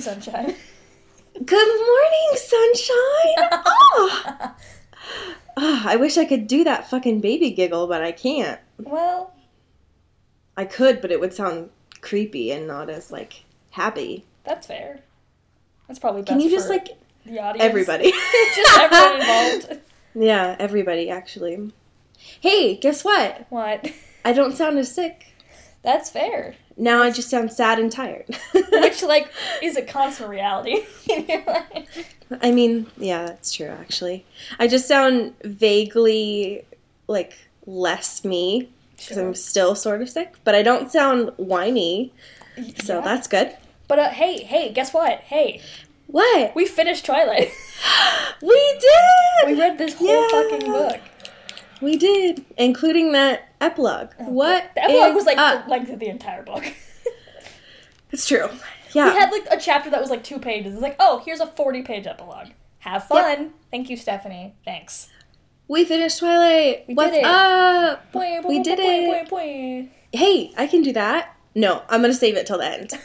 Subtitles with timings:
[0.00, 0.54] Morning, sunshine.
[1.44, 3.48] Good morning, sunshine.
[3.66, 4.54] oh.
[5.56, 8.58] Oh, I wish I could do that fucking baby giggle, but I can't.
[8.78, 9.34] well,
[10.56, 11.68] I could, but it would sound
[12.00, 14.24] creepy and not as like happy.
[14.44, 15.00] that's fair.
[15.86, 16.88] That's probably best Can you just like
[17.26, 17.62] the audience.
[17.68, 18.10] everybody?
[18.56, 19.80] just everyone involved.
[20.14, 21.72] Yeah, everybody actually.
[22.40, 23.44] Hey, guess what?
[23.50, 23.90] What?
[24.24, 25.34] I don't sound as sick.
[25.82, 26.54] That's fair.
[26.80, 28.24] Now I just sound sad and tired.
[28.72, 29.30] Which, like,
[29.62, 32.16] is a constant reality in your life.
[32.42, 34.24] I mean, yeah, that's true actually.
[34.58, 36.64] I just sound vaguely
[37.06, 39.26] like less me because Sure.
[39.28, 42.12] I'm still sort of sick, but I don't sound whiny,
[42.84, 43.04] so Yeah.
[43.04, 43.56] that's good.
[43.88, 45.20] But uh, hey, hey, guess what?
[45.20, 45.60] Hey,
[46.06, 46.54] What?
[46.54, 47.50] we finished Twilight.
[48.42, 49.46] We did!
[49.54, 50.28] we read this whole Yeah.
[50.30, 51.00] fucking book.
[51.80, 54.10] We did, including that epilogue.
[54.18, 54.70] Oh, what?
[54.74, 55.64] The epilogue was like up?
[55.64, 56.64] the length of the entire book.
[58.12, 58.48] It's true.
[58.92, 59.12] Yeah.
[59.12, 60.72] We had like a chapter that was like two pages.
[60.72, 62.48] It's like, oh, here's a 40 page epilogue.
[62.80, 63.52] Have fun.
[63.70, 64.54] Thank you, Stephenie.
[64.64, 65.08] Thanks.
[65.68, 66.86] we finished Twilight.
[66.88, 67.24] We did it.
[67.24, 68.04] up?
[68.12, 69.88] We did it.
[70.12, 71.36] Hey, I can do that.
[71.54, 72.90] No, I'm gonna save it till the end.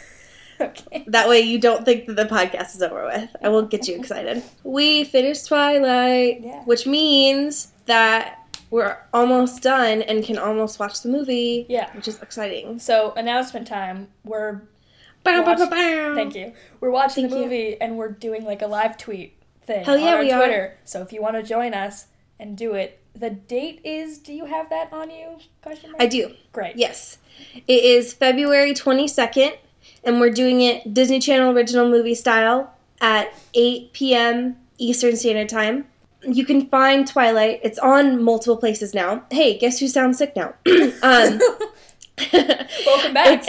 [0.62, 1.04] Okay.
[1.08, 3.30] That way you don't think that the podcast is over with.
[3.44, 4.42] I will get you excited.
[4.64, 6.64] We finished Twilight, Yeah.
[6.64, 11.66] which means that we're almost done and can almost watch the movie.
[11.70, 11.94] Yeah.
[11.96, 12.80] Which is exciting.
[12.80, 14.08] So, announcement time.
[14.24, 14.62] We're
[15.24, 16.14] Bow, Watch- bow, bow.
[16.16, 16.54] Thank you.
[16.80, 17.44] We're watching Thank the you.
[17.46, 20.38] movie and we're doing like a live tweet thing Hell yeah, on our we are.
[20.38, 20.78] Twitter.
[20.86, 22.06] So if you want to join us
[22.40, 24.20] and do it, the date is.
[24.20, 25.38] Do you have that on you?
[25.64, 26.04] Question mark.
[26.04, 26.32] I do.
[26.52, 26.76] Great.
[26.76, 27.18] Yes.
[27.68, 29.58] It is February 22nd,
[30.04, 34.58] and we're doing it Disney Channel original movie style at 8 p.m.
[34.78, 35.86] Eastern Standard Time.
[36.28, 37.60] You can find Twilight.
[37.64, 39.24] It's on multiple places now.
[39.32, 40.54] Hey, guess who sounds sick now?
[41.04, 41.40] um,
[42.86, 43.46] Welcome back.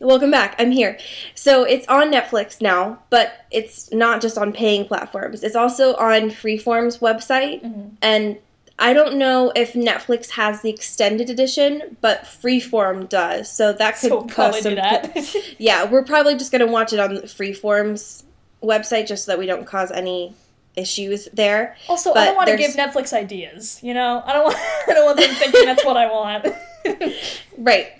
[0.00, 0.56] Welcome back.
[0.58, 0.98] I'm here.
[1.34, 5.42] So it's on Netflix now, but it's not just on paying platforms.
[5.44, 7.92] It's also on Freeform's website, Mhm.
[8.02, 8.38] and
[8.80, 13.50] I don't know if Netflix has the extended edition, but Freeform does.
[13.50, 14.74] So that could so we'll probably cause do some.
[14.76, 15.34] that.
[15.58, 18.24] Yeah, we're probably just gonna watch it on Freeform's
[18.62, 20.34] website just so that we don't cause any
[20.78, 21.76] issues there.
[21.88, 23.80] also, I don't want to give Netflix ideas.
[23.82, 24.56] You know, I don't want.
[24.56, 26.46] I don't want them thinking that's what I want.
[27.58, 27.92] Right.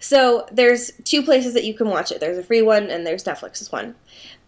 [0.00, 2.20] So there's two places that you can watch it.
[2.20, 3.94] There's a free one and there's Netflix's one.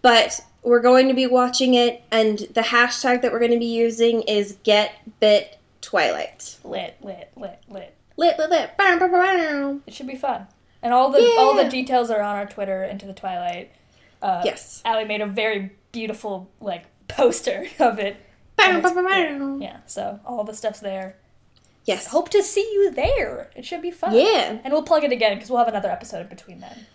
[0.02, 3.66] But we're going to be watching it, and the hashtag that we're going to be
[3.66, 6.64] using is GetBitTwilight.
[6.64, 7.94] lit, lit, lit, lit.
[8.16, 8.76] Lit, lit, lit.
[8.76, 9.80] Bow, bow, bow.
[9.86, 10.46] It should be fun.
[10.82, 13.70] And all the all the details are on our Twitter into the Twilight.
[14.22, 14.82] Uh, Yes.
[14.84, 18.16] Allie made a very beautiful like poster of it.
[18.56, 19.38] Bow, And bow, it's bow, great.
[19.38, 19.58] bow.
[19.60, 21.16] Yeah, so all the stuff's there.
[21.84, 22.08] Yes.
[22.08, 23.50] Hope to see you there.
[23.54, 24.14] It should be fun.
[24.14, 24.58] Yeah.
[24.64, 26.86] And we'll plug it again because we'll have another episode in between then.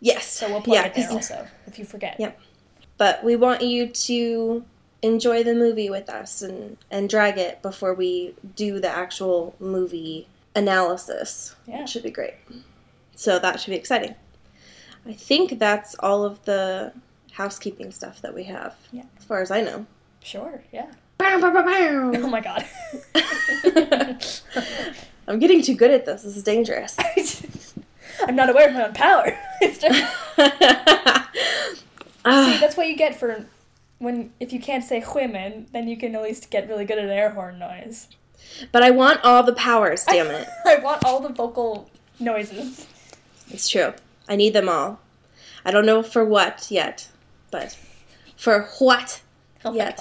[0.00, 0.26] Yes.
[0.26, 2.16] So we'll plug yeah, it there also if you forget.
[2.18, 2.38] Yep.
[2.98, 4.64] But we want you to
[5.02, 10.26] enjoy the movie with us and, and drag it before we do the actual movie
[10.56, 11.54] analysis.
[11.66, 11.82] Yeah.
[11.82, 12.34] It should be great.
[13.14, 14.16] So that should be exciting.
[15.06, 16.92] I think that's all of the
[17.36, 19.02] housekeeping stuff that we have, Yeah.
[19.18, 19.84] as far as I know.
[20.22, 20.62] Sure.
[20.72, 20.86] Yeah.
[21.18, 22.64] Bow, bow, bow, Oh my god.
[25.28, 26.22] I'm getting too good at this.
[26.22, 26.96] This is dangerous.
[28.26, 29.38] I'm not aware of my own power.
[29.60, 29.98] It's just,
[32.24, 33.44] see, that's what you get for
[33.98, 37.08] when if you can't say women, then you can at least get really good at
[37.08, 38.08] air horn noise.
[38.72, 40.46] but I want all the powers, damn it.
[40.64, 42.86] I want all the vocal noises.
[43.50, 43.92] It's true.
[44.28, 45.00] I need them all.
[45.64, 47.08] I don't know for what yet,
[47.50, 47.76] but
[48.36, 49.22] for what
[49.64, 50.00] Oh yet.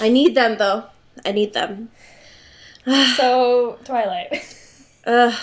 [0.00, 0.84] I need them though.
[1.24, 1.90] I need them.
[3.16, 4.44] So Twilight.
[5.06, 5.34] Ugh.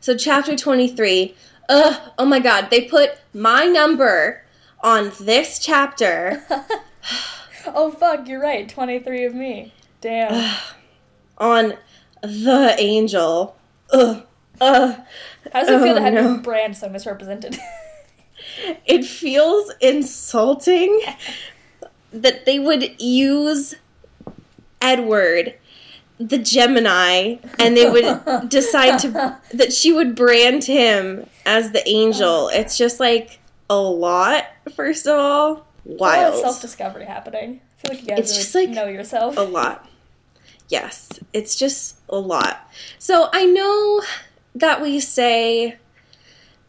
[0.00, 1.34] So chapter 23.
[1.68, 2.10] Ugh.
[2.18, 2.70] Oh my god.
[2.70, 4.42] They put my number
[4.82, 6.42] on this chapter
[7.66, 8.66] oh fuck, you're right.
[8.68, 9.72] Twenty three of me.
[10.00, 10.56] Damn.
[11.38, 11.74] on
[12.22, 13.56] the angel.
[13.92, 14.22] Ugh.
[14.60, 15.00] Ugh.
[15.52, 16.20] How does it feel Oh, to have no.
[16.32, 17.58] your brand so misrepresented?
[18.86, 21.00] It feels insulting
[22.12, 23.74] that they would use
[24.80, 25.54] Edward,
[26.18, 32.48] the Gemini, and they would decide to that she would brand him as the angel.
[32.48, 34.44] It's just like a lot.
[34.74, 36.40] First of all, wild.
[36.40, 37.60] self discovery happening.
[37.78, 39.36] I feel like you guys It's just like know yourself.
[39.36, 39.88] a lot.
[40.68, 42.70] Yes, it's just a lot.
[42.98, 44.02] So I know
[44.54, 45.76] that we say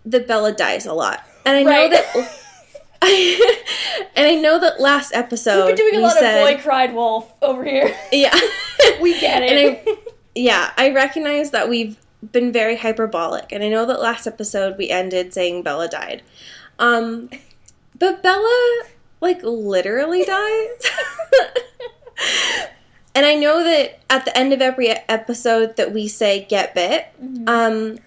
[0.06, 2.38] that Bella dies a lot, and I know that.
[4.16, 6.94] and I know that last episode We've been doing a lot said, of boy cried
[6.94, 7.96] wolf over here.
[8.12, 8.38] yeah,
[9.02, 10.14] we get And it.
[10.36, 11.98] yeah, I recognize that we've
[12.32, 16.22] been very hyperbolic, and I know that last episode we ended saying Bella died.
[16.78, 17.30] Um,
[17.98, 18.84] But Bella,
[19.20, 20.92] like, literally dies.
[23.16, 27.08] and I know that at the end of every episode that we say "get bit,"
[27.48, 27.98] um,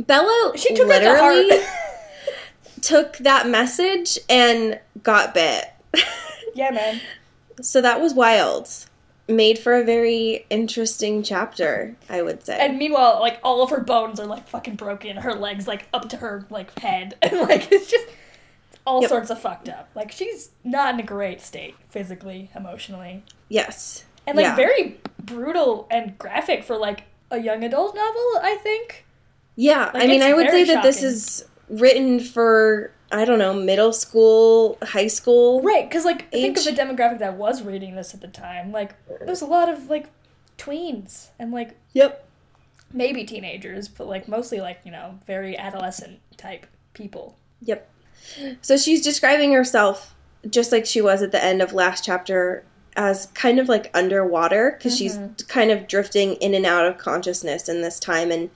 [0.00, 1.68] Bella She took it to literally heart.
[2.82, 5.64] Took that message and got bit.
[6.54, 7.00] yeah, man.
[7.60, 8.68] so that was wild.
[9.28, 12.58] Made for a very interesting chapter, I would say.
[12.58, 15.16] And meanwhile, like all of her bones are like fucking broken.
[15.16, 18.06] Her legs like up to her like head, and like it's just
[18.84, 19.08] all Yep.
[19.10, 19.88] sorts of fucked up.
[19.94, 24.04] Like she's not in a great state physically, emotionally, yes.
[24.26, 24.56] and like Yeah.
[24.56, 28.40] very brutal and graphic for like a young adult novel.
[28.42, 29.06] I think.
[29.54, 33.38] Yeah, Like, I mean, I would say very that this is written for I don't
[33.38, 35.60] know, middle school, high school.
[35.60, 38.72] Right, because like think of the demographic that was reading this at the time.
[38.72, 40.08] Like there's a lot of like
[40.56, 42.26] tweens and like Yep.
[42.92, 47.36] maybe teenagers, but like mostly like you know very adolescent type people.
[47.60, 47.88] Yep.
[48.62, 50.14] So she's describing herself
[50.48, 52.64] just like she was at the end of last chapter
[52.96, 55.34] as kind of like underwater because she's mm-hmm.
[55.48, 58.50] kind of drifting in and out of consciousness in this time and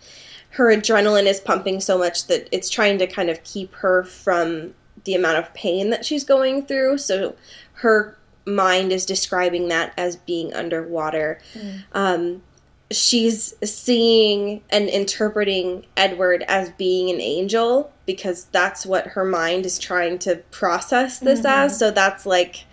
[0.57, 4.75] her adrenaline is pumping so much that it's trying to kind of keep her from
[5.05, 6.97] the amount of pain that she's going through.
[6.99, 7.37] So
[7.75, 8.17] her
[8.47, 11.41] mind is describing that as being underwater.
[11.93, 12.43] Um,
[12.91, 19.79] she's seeing and interpreting Edward as being an angel because that's what her mind is
[19.79, 21.79] trying to process this as.
[21.79, 22.65] So that's like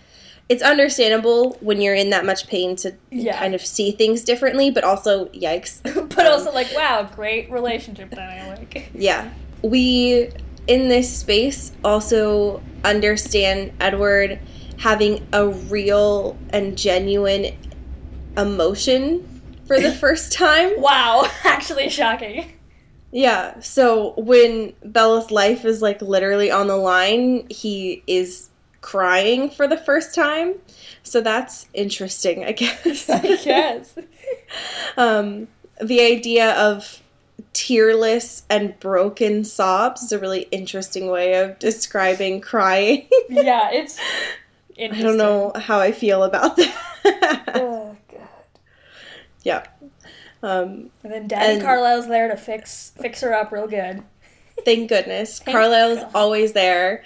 [0.48, 3.38] it's understandable when you're in that much pain to Yeah.
[3.38, 5.80] kind of see things differently, but also yikes.
[6.16, 8.90] but also um, like wow, great relationship dynamic.
[8.94, 9.30] Yeah.
[9.62, 10.30] We
[10.66, 14.38] in this space also understand Edward
[14.78, 17.56] having a real and genuine
[18.36, 20.80] emotion for the first time.
[20.80, 22.52] Wow, actually shocking.
[23.12, 28.50] Yeah, so when Bella's life is like literally on the line, he is
[28.84, 30.54] crying for the first time.
[31.02, 33.08] So that's interesting, I guess.
[33.46, 33.94] yes.
[34.98, 35.48] um,
[35.80, 37.02] the idea of
[37.54, 43.08] tearless and broken sobs is a really interesting way of describing crying.
[43.30, 43.98] Yeah, it's.
[44.78, 47.44] I don't know how I feel about that.
[47.54, 48.28] Oh god.
[49.44, 49.66] yeah.
[50.42, 54.02] Um, And then Daddy And- Carlisle's there to fix fix her up real good.
[54.64, 55.38] thank goodness.
[55.38, 56.10] Thank Carlisle's God.
[56.14, 57.02] always there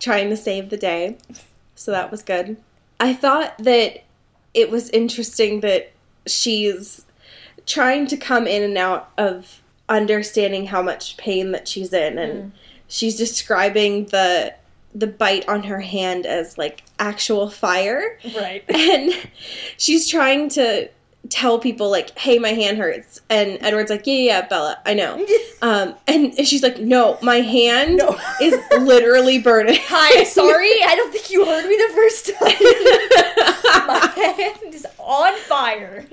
[0.00, 1.18] trying to save the day.
[1.74, 2.56] So that was good.
[2.98, 4.02] I thought that
[4.54, 5.92] it was interesting that
[6.26, 7.04] she's
[7.66, 12.44] trying to come in and out of understanding how much pain that she's in and
[12.44, 12.50] mm.
[12.88, 14.54] she's describing the
[14.94, 18.64] the bite on her hand as like actual fire Right.
[18.68, 19.12] and
[19.76, 20.88] she's trying to
[21.30, 24.94] tell people like hey my hand hurts and edward's like yeah yeah, yeah bella i
[24.94, 25.24] know
[25.62, 28.18] um and she's like no my hand No.
[28.40, 33.86] is literally burning Hi, sorry, I don't think you heard me the first time.
[33.86, 36.06] My hand is on fire.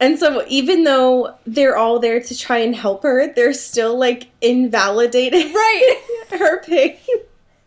[0.00, 4.28] and so even though they're all there to try and help her they're still like
[4.40, 6.00] invalidating Right.
[6.38, 6.96] her pain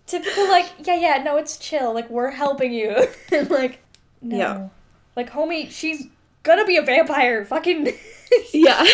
[0.08, 1.92] Typical, like, yeah, yeah, no, it's chill.
[1.92, 3.08] Like, we're helping you.
[3.32, 3.80] and, like,
[4.22, 4.38] no.
[4.38, 4.68] Yeah.
[5.16, 6.08] Like, homie, she's
[6.44, 7.46] gonna be a vampire.
[7.46, 7.88] Fucking
[8.54, 8.86] yeah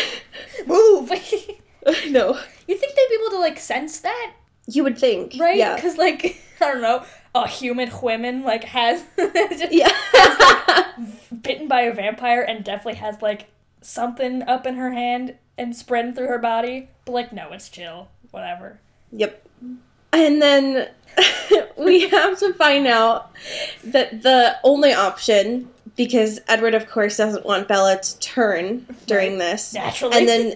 [0.66, 1.12] move.
[2.10, 2.38] no
[2.68, 4.34] you think they'd be able to, like, sense that?
[4.68, 5.58] you would think Right?
[5.58, 9.04] yeah Because, like, I don't know, a human woman, like, has.
[9.18, 9.92] just yeah
[11.42, 13.48] bitten by a vampire and definitely has like
[13.82, 16.90] something up in her hand and spreading through her body.
[17.06, 18.10] But like, no, it's chill.
[18.32, 18.80] Whatever.
[19.12, 19.48] Yep.
[20.14, 20.90] And then
[21.78, 23.32] we have to find out
[23.84, 29.40] that the only option, because Edward, of course, doesn't want Bella to turn during Right.
[29.52, 30.18] this, Naturally.
[30.18, 30.56] and then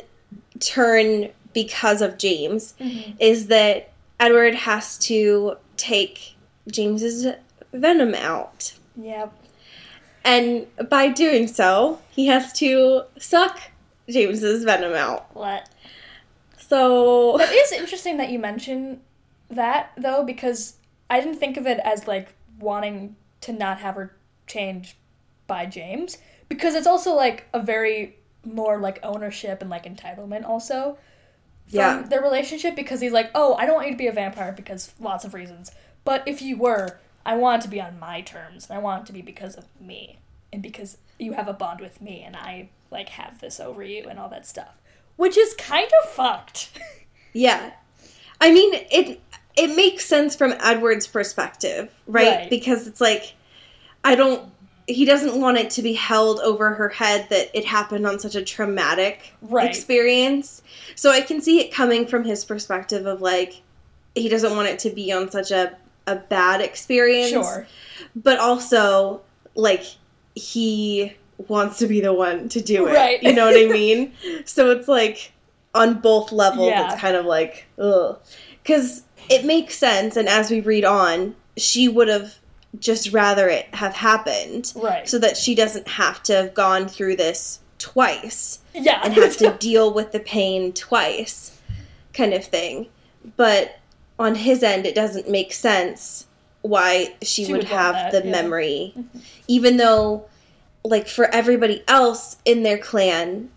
[0.59, 3.15] turn because of James, Mhm.
[3.19, 3.89] is that
[4.19, 6.35] Edward has to take
[6.71, 7.27] James's
[7.73, 8.73] venom out.
[8.97, 9.31] Yep.
[10.23, 13.59] And by doing so, he has to suck
[14.09, 15.27] James's venom out.
[15.35, 15.69] What?
[16.57, 19.01] So, That is interesting that you mention
[19.49, 20.75] that though, because
[21.09, 24.15] I didn't think of it as like wanting to not have her
[24.47, 24.95] changed
[25.47, 26.17] by James,
[26.49, 30.97] because it's also like a very more like ownership and like entitlement also
[31.67, 32.01] from Yeah.
[32.03, 34.93] their relationship because he's like, oh, I don't want you to be a vampire because
[34.99, 35.71] lots of reasons,
[36.03, 39.03] but if you were, I want it to be on my terms, and I want
[39.03, 40.19] it to be because of me,
[40.53, 44.05] and because you have a bond with me, and I like have this over you
[44.07, 44.75] and all that stuff,
[45.15, 46.69] which is kind of fucked.
[47.33, 47.71] Yeah.
[48.39, 49.19] I mean, it
[49.57, 52.27] it makes sense from Edward's perspective, right?
[52.27, 52.49] Right.
[52.49, 53.33] Because it's like
[54.05, 54.49] I don't
[54.87, 58.35] he doesn't want it to be held over her head that it happened on such
[58.35, 59.67] a traumatic Right.
[59.67, 60.61] experience.
[60.95, 63.61] So I can see it coming from his perspective of like
[64.13, 65.75] he doesn't want it to be on such a
[66.07, 67.31] a bad experience.
[67.31, 67.65] Sure.
[68.15, 69.21] But also
[69.55, 69.83] like
[70.35, 71.13] he
[71.47, 72.93] wants to be the one to do it.
[72.93, 73.23] Right.
[73.23, 74.13] You know what I mean?
[74.45, 75.31] so it's like
[75.73, 76.91] on both levels Yeah.
[76.91, 78.19] it's kind of like ugh.
[78.63, 82.35] Cuz it makes sense and as we read on, she would have
[82.79, 85.07] just rather it have happened Right.
[85.07, 89.01] so that she doesn't have to have gone through this twice yeah.
[89.03, 91.57] and have to deal with the pain twice
[92.13, 92.87] kind of thing
[93.37, 93.79] but
[94.17, 96.25] on his end it doesn't make sense
[96.61, 98.31] why she, She would, would have that, the yeah.
[98.31, 98.93] memory
[99.47, 100.25] even though
[100.83, 103.49] like for everybody else in their clan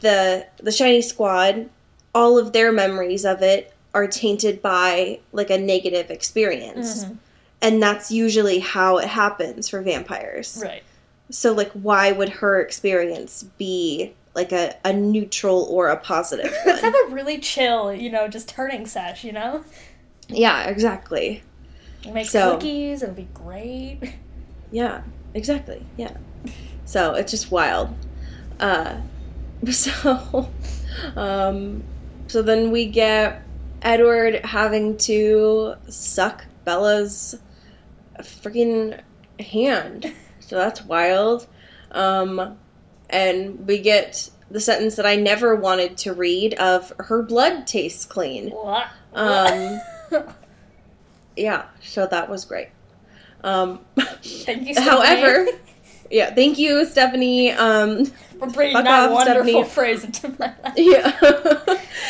[0.00, 1.68] the the shiny squad
[2.14, 7.16] all of their memories of it are tainted by like a negative experience Mhm.
[7.62, 10.82] And that's usually how it happens for vampires Right.
[11.30, 16.82] so like why would her experience be like a, a neutral or a positive Let's
[16.82, 19.64] have a really chill, you know, just turning sesh, you know?
[20.28, 21.42] yeah, exactly.
[22.12, 24.00] Make So- cookies, it'll be great.
[24.70, 25.86] Yeah, exactly.
[25.96, 26.14] Yeah.
[26.84, 27.94] So it's just wild.
[28.60, 28.96] Uh
[29.70, 30.50] so
[31.16, 31.82] um
[32.26, 33.42] so then we get
[33.82, 37.38] Edward having to suck Bella's
[38.22, 39.00] freaking
[39.40, 40.12] hand.
[40.40, 41.46] So that's wild.
[41.90, 42.58] Um
[43.10, 48.04] and we get the sentence that I never wanted to read of her blood tastes
[48.04, 48.50] clean.
[48.50, 48.86] What?
[49.14, 49.80] Um
[51.36, 52.68] yeah, so that was great.
[53.42, 55.46] Um Thank you, Stephenie, However,
[56.10, 57.50] yeah, thank you, Stephenie.
[57.52, 58.04] Um,
[58.38, 59.64] for bringing that off, wonderful Stephenie.
[59.68, 60.74] phrase into my life.
[60.76, 61.10] yeah.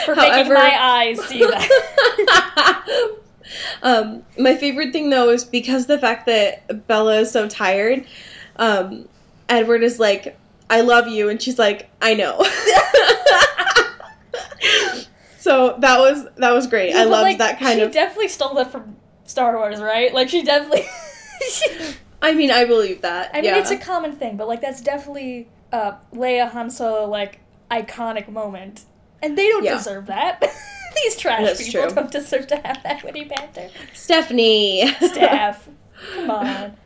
[0.05, 3.17] For making my eyes see that.
[3.83, 8.05] Um, my favorite thing though is because the fact that Bella is so tired.
[8.57, 9.09] Um,
[9.49, 10.39] Edward is like,
[10.71, 12.43] "I love you," and she's like, "I know."
[15.39, 16.95] so that was that was great.
[16.95, 17.91] I But, loved like, that kind she of.
[17.91, 20.13] She definitely stole that from Star Wars, right?
[20.13, 20.85] Like she definitely.
[22.23, 23.31] I mean, I believe that.
[23.33, 23.59] I mean, yeah.
[23.59, 28.85] it's a common thing, but like that's definitely uh, Leia Han Solo like iconic moment,
[29.23, 29.77] and they don't Yeah.
[29.77, 30.43] deserve that.
[31.05, 31.95] These trash That's people true.
[31.95, 33.69] don't deserve to have that witty banter.
[33.93, 34.87] Stephenie.
[35.01, 35.69] Staff,
[36.15, 36.77] come on.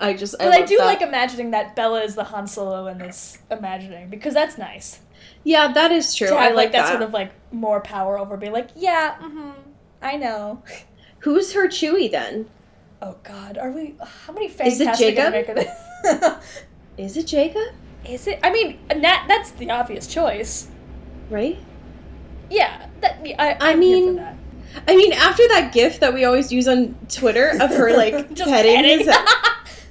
[0.00, 0.34] I just.
[0.40, 0.84] I But I, love do that.
[0.86, 5.00] like imagining that Bella is the Han Solo in this imagining because that's nice
[5.44, 6.28] Yeah, that is true.
[6.28, 6.90] to I like, like that, that.
[6.90, 9.50] sort of like more power over being like, yeah, mm-hmm,
[10.00, 10.62] I know.
[11.20, 12.48] Who's her Chewie then?
[13.00, 13.94] Oh God, are we?
[14.26, 15.32] How many Is it fantastic Jacob?
[15.32, 16.58] make of this?
[16.96, 17.74] Is it Jacob?
[18.04, 18.40] Is it?
[18.42, 19.26] I mean, Nat.
[19.28, 20.68] That's the obvious choice.
[21.30, 21.58] Right?
[22.52, 23.20] Yeah, that.
[23.38, 24.36] I, I I'm here for mean, that.
[24.88, 28.50] I mean, after that gif that we always use on Twitter of her like Just
[28.50, 28.98] petting, petting.
[29.00, 29.26] his head.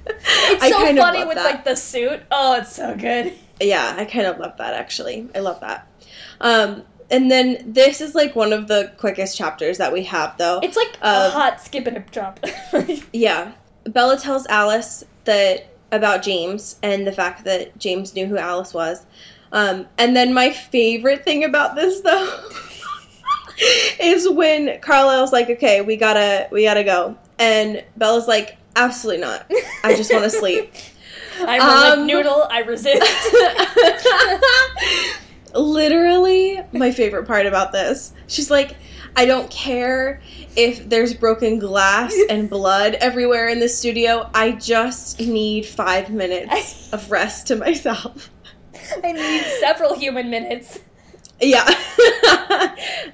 [0.06, 1.44] it's I so funny with that.
[1.44, 2.22] like the suit.
[2.30, 3.32] Oh, it's so good.
[3.60, 5.28] Yeah, I kind of love that actually.
[5.34, 5.86] I love that.
[6.40, 10.58] Um, and then this is like one of the quickest chapters that we have though.
[10.62, 12.40] It's like Uh, a hot skip and a jump.
[13.12, 13.52] Yeah.
[13.84, 19.04] Bella tells Alice that about James and the fact that James knew who Alice was.
[19.52, 22.40] Um, and then my favorite thing about this though
[24.00, 29.50] is when Carlisle's like, "Okay, we gotta, we gotta go," and Bella's like, "Absolutely not.
[29.84, 30.72] I just want to sleep."
[31.40, 32.46] I'm Um, like noodle.
[32.50, 33.02] I resist.
[35.54, 38.12] Literally, my favorite part about this.
[38.26, 38.74] She's like,
[39.16, 40.22] I don't care
[40.56, 44.30] if there's broken glass and blood everywhere in the studio.
[44.32, 48.30] I just need five minutes of rest to myself.
[49.02, 50.80] I need several human minutes.
[51.40, 51.64] Yeah.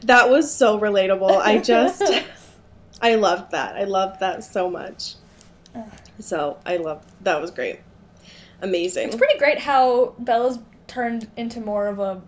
[0.03, 1.37] that was so relatable.
[1.37, 2.03] I just,
[3.03, 3.77] I loved that.
[3.77, 5.15] I loved that so much.
[6.21, 7.81] So I loved, that was great.
[8.61, 9.09] Amazing.
[9.09, 12.23] It's pretty great how Bella's turned into more of a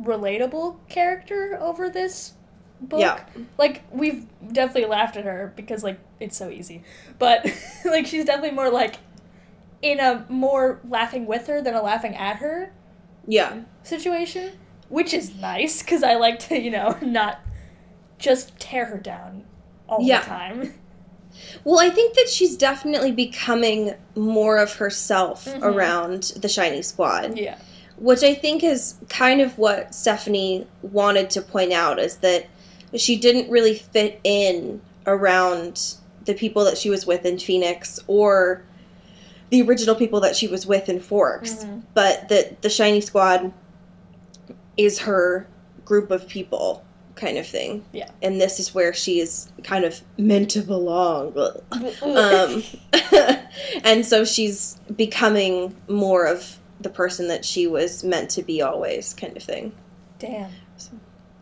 [0.00, 2.32] relatable character over this
[2.80, 3.00] book.
[3.00, 3.24] Yeah.
[3.58, 6.82] Like we've definitely laughed at her because like it's so easy.
[7.18, 7.46] But
[7.84, 8.96] like she's definitely more like
[9.90, 12.72] in a more laughing with her than a laughing at her
[13.26, 13.60] Yeah.
[13.82, 14.52] situation,
[14.88, 17.40] which is nice cuz I like to, you know, not
[18.18, 19.44] just tear her down
[19.88, 20.20] all Yeah.
[20.20, 20.74] the time.
[21.64, 25.62] Well, I think that she's definitely becoming more of herself Mhm.
[25.62, 27.56] around the Shiny Squad, Yeah.
[27.98, 32.46] which I think is kind of what Stephenie wanted to point out is that
[32.94, 38.62] she didn't really fit in around the people that she was with in Phoenix or
[39.50, 41.82] the original people that she was with in Forks, Mhm.
[41.94, 43.52] but that the Shiny Squad
[44.76, 45.46] is her
[45.84, 46.82] group of people
[47.14, 47.82] kind of thing.
[47.92, 48.10] Yeah.
[48.20, 51.32] And this is where she is kind of meant to belong.
[51.32, 52.62] Mm-hmm.
[53.02, 53.40] Um,
[53.84, 59.14] and so she's becoming more of the person that she was meant to be always,
[59.14, 59.72] kind of thing.
[60.18, 60.50] Damn.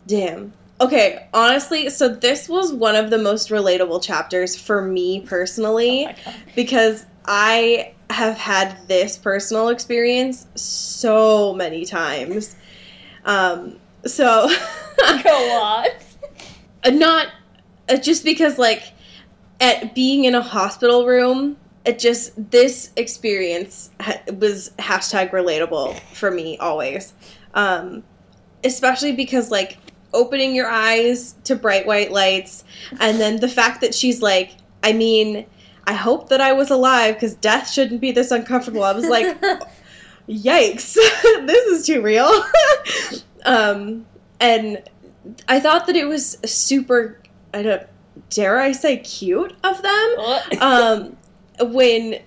[0.07, 0.53] Damn.
[0.79, 6.31] Okay, honestly, so this was one of the most relatable chapters for me personally Oh
[6.55, 12.55] because I have had this personal experience so many times.
[13.25, 14.49] Um, so
[15.23, 15.87] Go on.
[16.83, 17.27] Uh, not
[17.89, 18.93] uh, just because like
[19.59, 26.31] at being in a hospital room it just this experience ha- was hashtag relatable for
[26.31, 27.13] me always
[27.53, 28.03] um
[28.63, 29.77] especially because like
[30.13, 32.63] opening your eyes to bright white lights
[32.99, 34.51] and then the fact that she's like
[34.83, 35.45] i mean
[35.87, 38.83] i hope that i was alive because death shouldn't be this uncomfortable.
[38.83, 39.39] I was like
[40.29, 40.93] yikes
[41.45, 42.29] this is too real.
[43.45, 44.07] Um
[44.39, 44.81] and
[45.47, 47.19] i thought that it was super
[47.53, 47.83] i don't
[48.31, 50.59] dare i say cute of them?
[50.61, 51.17] Um
[51.71, 52.19] when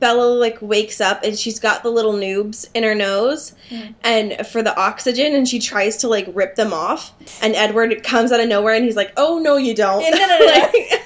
[0.00, 3.94] bella like wakes up and she's got the little noobs in her nose Mm.
[4.02, 7.12] and for the oxygen and she tries to like rip them off
[7.42, 10.02] and edward comes out of nowhere and he's like oh no you don't.
[10.02, 10.52] Yeah, no, no, no, no.
[10.52, 11.03] Like-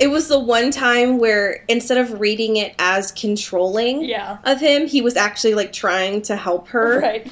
[0.00, 4.38] it was the one time where instead of reading it as controlling yeah.
[4.44, 7.30] of him he was actually like trying to help her Right.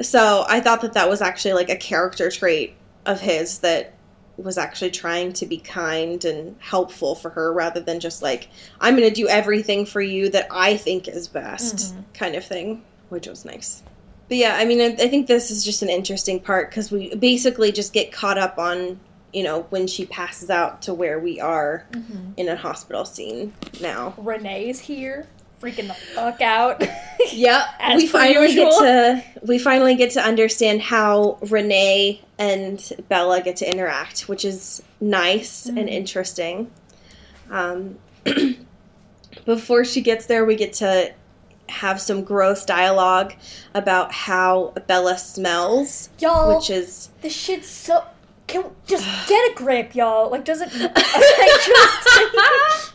[0.00, 3.92] so I thought that that was actually like a character trait of his that
[4.38, 8.48] was actually trying to be kind and helpful for her rather than just like
[8.80, 12.04] I'm going to do everything for you that I think is best Mhm.
[12.14, 13.82] kind of thing, which was nice.
[14.28, 17.14] But yeah, I mean, I, I think this is just an interesting part because we
[17.14, 18.98] basically just get caught up on
[19.36, 22.32] you know when she passes out to where we are Mhm.
[22.38, 24.14] in a hospital scene now.
[24.16, 25.26] Renee's here,
[25.62, 26.82] freaking the fuck out.
[27.32, 27.62] Yep.
[27.96, 28.70] We finally usual.
[28.70, 34.44] get to we finally get to understand how Renee and Bella get to interact, which
[34.44, 35.90] is nice and Mhm.
[35.90, 36.70] interesting.
[37.50, 37.98] Um,
[39.44, 41.12] before she gets there, we get to
[41.68, 43.34] have some gross dialogue
[43.74, 48.04] about how Bella smells, y'all, which is this shit's so.
[48.46, 50.30] Can we just get a grip, y'all.
[50.30, 50.70] Like, doesn't.
[50.74, 52.94] I just.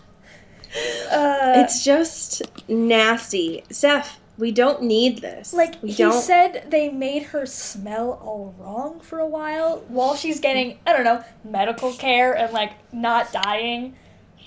[1.12, 3.64] uh, it's just nasty.
[3.72, 5.54] Zeph, we don't need this.
[5.54, 6.14] like we he don't.
[6.22, 11.04] said, they made her smell all wrong for a while while she's getting I don't
[11.04, 13.96] know medical care and like not dying.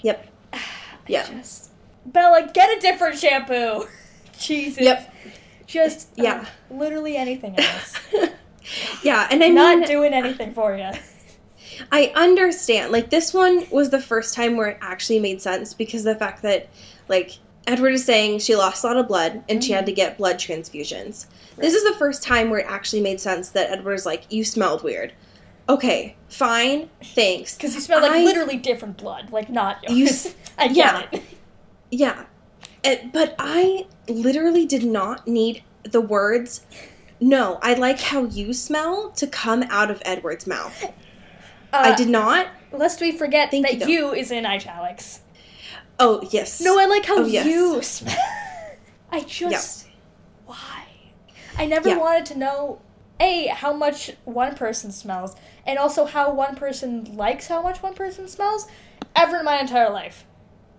[0.02, 0.26] yep.
[1.06, 1.26] Yeah.
[1.30, 1.70] Just,
[2.06, 3.86] Bella, get a different shampoo.
[4.38, 4.82] Jesus.
[4.82, 5.14] Yep.
[5.66, 6.46] Just Yeah.
[6.70, 7.98] uh, literally anything else.
[9.03, 10.90] Yeah, and I'm not doing anything for you.
[11.90, 12.92] I understand.
[12.92, 16.42] Like this one was the first time where it actually made sense because the fact
[16.42, 16.68] that
[17.09, 20.18] like Edward is saying she lost a lot of blood and she had to get
[20.18, 21.27] blood transfusions.
[21.57, 24.44] This is the first time where it actually made sense that Edward is like, You
[24.44, 25.12] smelled weird.
[25.68, 27.57] Okay, fine, thanks.
[27.57, 30.27] Because you smell like I- literally different blood, like not yours.
[30.27, 31.07] You I get yeah.
[31.12, 31.22] it.
[31.90, 32.24] Yeah.
[32.85, 36.66] Uh, but I literally did not need the words
[37.20, 40.85] no, I like how you smell to come out of Edward's mouth.
[41.72, 42.48] I Uh, did not.
[42.72, 45.20] Lest we forget Thank that you, you is in italics.
[45.98, 46.61] Oh, yes.
[46.61, 47.46] No, I like how Oh, yes.
[47.46, 48.16] you smell.
[49.12, 49.87] I just.
[50.46, 50.85] Why?
[51.57, 51.98] I never Yeah.
[51.98, 52.81] wanted to know,
[53.20, 57.94] A, how much one person smells, and also how one person likes how much one
[57.94, 58.66] person smells,
[59.14, 60.24] ever in my entire life.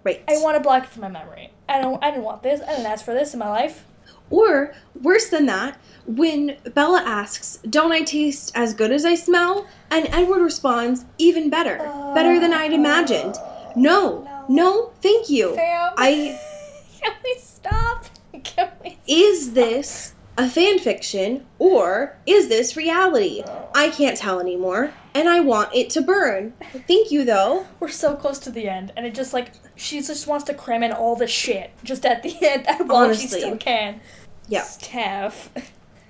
[0.04, 0.22] Right.
[0.28, 1.52] I want to block it from my memory.
[1.68, 2.04] I don't.
[2.04, 2.62] I didn't want this.
[2.62, 3.86] I didn't ask for this in my life.
[4.30, 9.68] Or, worse than that, when Bella asks, Don't I taste as good as I smell?
[9.92, 11.78] And Edward responds, Even better.
[12.14, 13.36] better than I'd imagined.
[13.76, 14.46] No, No.
[14.50, 15.56] no, thank you.
[15.58, 16.40] I.
[17.02, 18.06] Can we stop?
[18.44, 18.90] Can we?
[18.92, 19.00] stop?
[19.08, 23.44] Is this a fan fiction or is this reality?
[23.74, 26.54] I can't tell anymore, and I want it to burn.
[26.88, 27.68] Thank you, though.
[27.80, 30.84] We're so close to the end, and it just like she just wants to cram
[30.84, 33.40] in all the shit just at the end while she Honestly.
[33.42, 34.00] still can.
[34.48, 34.64] Yeah.
[34.64, 35.50] Steph.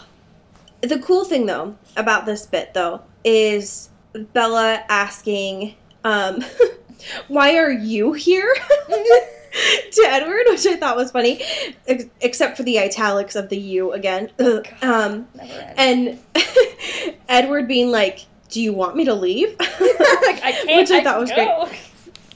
[0.82, 3.88] The cool thing, though, about this bit, though, is
[4.34, 6.44] Bella asking, um,
[7.30, 8.54] why are you here?
[8.90, 11.42] to Edward, which I thought was funny,
[11.88, 14.30] ex- except for the italics of the you again.
[14.40, 14.68] Ugh.
[14.82, 15.26] um,
[15.78, 16.20] and
[17.30, 19.56] Edward being like, do you want me to leave?
[19.60, 19.70] like
[20.44, 20.78] I can't.
[20.82, 21.48] Which I I thought was great.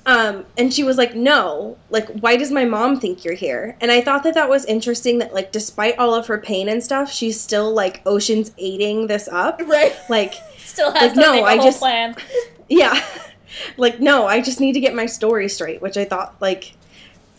[0.08, 3.92] Um, and she was like, "No, like, why does my mom think you're here?" And
[3.92, 5.18] I thought that that was interesting.
[5.20, 9.28] That like, despite all of her pain and stuff, she's still like Ocean's aiding this
[9.28, 9.62] up.
[9.68, 9.94] Right.
[10.10, 12.16] Like, Still has Like, to no, make a I whole just- plan.
[12.70, 13.06] yeah,
[13.78, 15.82] like no, I just need to get my story straight.
[15.82, 16.74] Which I thought like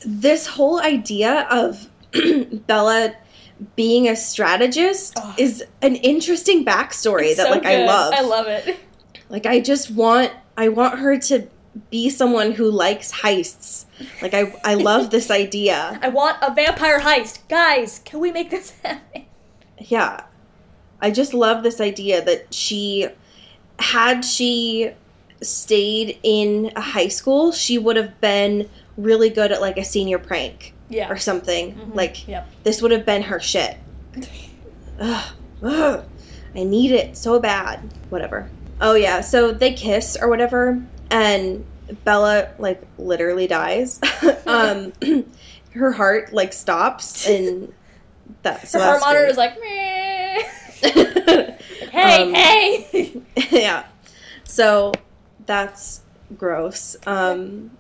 [0.05, 1.89] this whole idea of
[2.67, 3.15] Bella
[3.77, 5.35] being a strategist Ugh.
[5.39, 8.13] is an interesting backstory It's that so like I love.
[8.15, 8.77] I love it.
[9.31, 11.49] Like I just want I want her to
[11.91, 13.85] be someone who likes heists.
[14.23, 15.99] Like I I love this idea.
[16.03, 18.01] I want a vampire heist, guys.
[18.05, 19.25] Can we make this happen?
[19.79, 20.23] Yeah.
[21.01, 23.07] I just love this idea that she
[23.79, 24.91] had she
[25.41, 30.19] stayed in a high school, she would have been really good at like a senior
[30.19, 31.09] prank Yeah.
[31.09, 31.75] or something.
[31.75, 31.95] Mhm.
[31.95, 32.49] Like Yep.
[32.65, 33.77] this would have been her shit.
[35.01, 35.25] Ugh,
[35.63, 36.05] ugh,
[36.57, 37.79] I need it so bad.
[38.11, 38.51] Whatever.
[38.81, 41.65] Oh yeah, so they kiss or whatever, and
[42.05, 44.01] Bella like literally dies.
[44.47, 44.93] um,
[45.73, 47.73] her heart like stops, and
[48.43, 49.31] that so Her heart monitor great.
[49.31, 50.43] is like, Meh.
[51.91, 53.23] hey, Um, hey.
[53.51, 53.87] yeah.
[54.45, 54.93] So
[55.47, 56.03] that's
[56.37, 56.97] gross.
[57.07, 57.71] Um,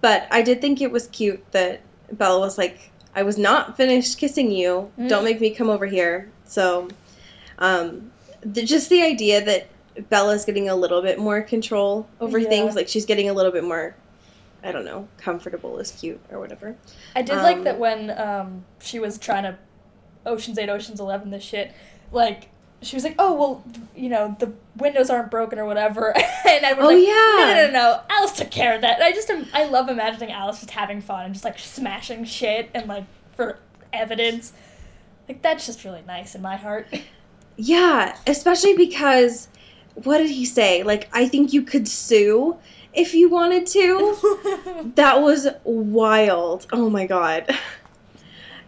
[0.00, 4.18] but I did think it was cute that Bella was like, I was not finished
[4.18, 4.90] kissing you.
[4.98, 5.08] Mm.
[5.08, 6.30] Don't make me come over here.
[6.44, 6.88] So,
[7.58, 8.10] um,
[8.42, 9.68] the, just the idea that
[10.08, 12.48] Bella's getting a little bit more control over Yeah.
[12.48, 13.94] things, like she's getting a little bit more,
[14.62, 16.76] I don't know, comfortable is cute or whatever.
[17.14, 19.56] I did like Um, that when um, she was trying to
[20.24, 21.72] Ocean's 8, Ocean's 11, this shit.
[22.10, 22.48] Like,
[22.82, 26.14] she was like, oh, well, you know, the windows aren't broken or whatever.
[26.48, 27.54] and I was Oh, like, yeah.
[27.54, 28.00] no, no, no, no.
[28.10, 28.96] Alice took care of that.
[28.96, 32.70] And I just, I love imagining Alice just having fun and just, like, smashing shit
[32.74, 33.04] and, like,
[33.34, 33.58] for
[33.92, 34.52] evidence.
[35.28, 36.86] Like, that's just really nice in my heart.
[37.58, 39.48] Yeah, especially because
[40.04, 40.82] what did he say?
[40.82, 42.56] Like, I think you could sue
[42.92, 44.42] if you wanted to.
[44.94, 46.66] That was wild.
[46.72, 47.50] Oh my god.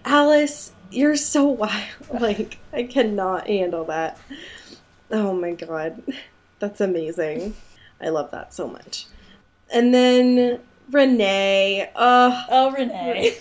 [0.04, 1.84] Alice, you're so wild.
[2.20, 4.18] Like, I cannot handle that.
[5.10, 6.02] Oh my god.
[6.58, 7.54] That's amazing.
[8.00, 9.06] I love that so much.
[9.72, 10.60] And then
[10.90, 11.90] Renee.
[11.94, 13.36] Oh, oh, Renee.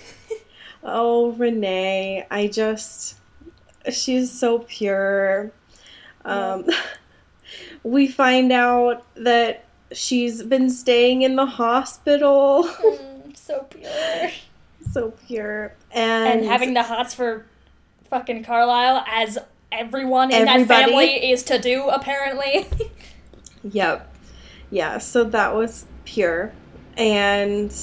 [0.83, 2.25] oh, Renee.
[2.29, 3.15] I just.
[3.91, 5.51] She's so pure.
[6.25, 6.65] Um,
[7.83, 12.63] we find out that she's been staying in the hospital.
[12.63, 14.31] Mm, so pure.
[14.91, 15.73] so pure.
[15.91, 17.45] And, And having the hots for
[18.09, 19.37] fucking Carlisle, as
[19.71, 22.65] everyone in that family is to do, apparently.
[23.69, 24.15] Yep.
[24.69, 26.53] Yeah, so that was pure.
[26.95, 27.73] And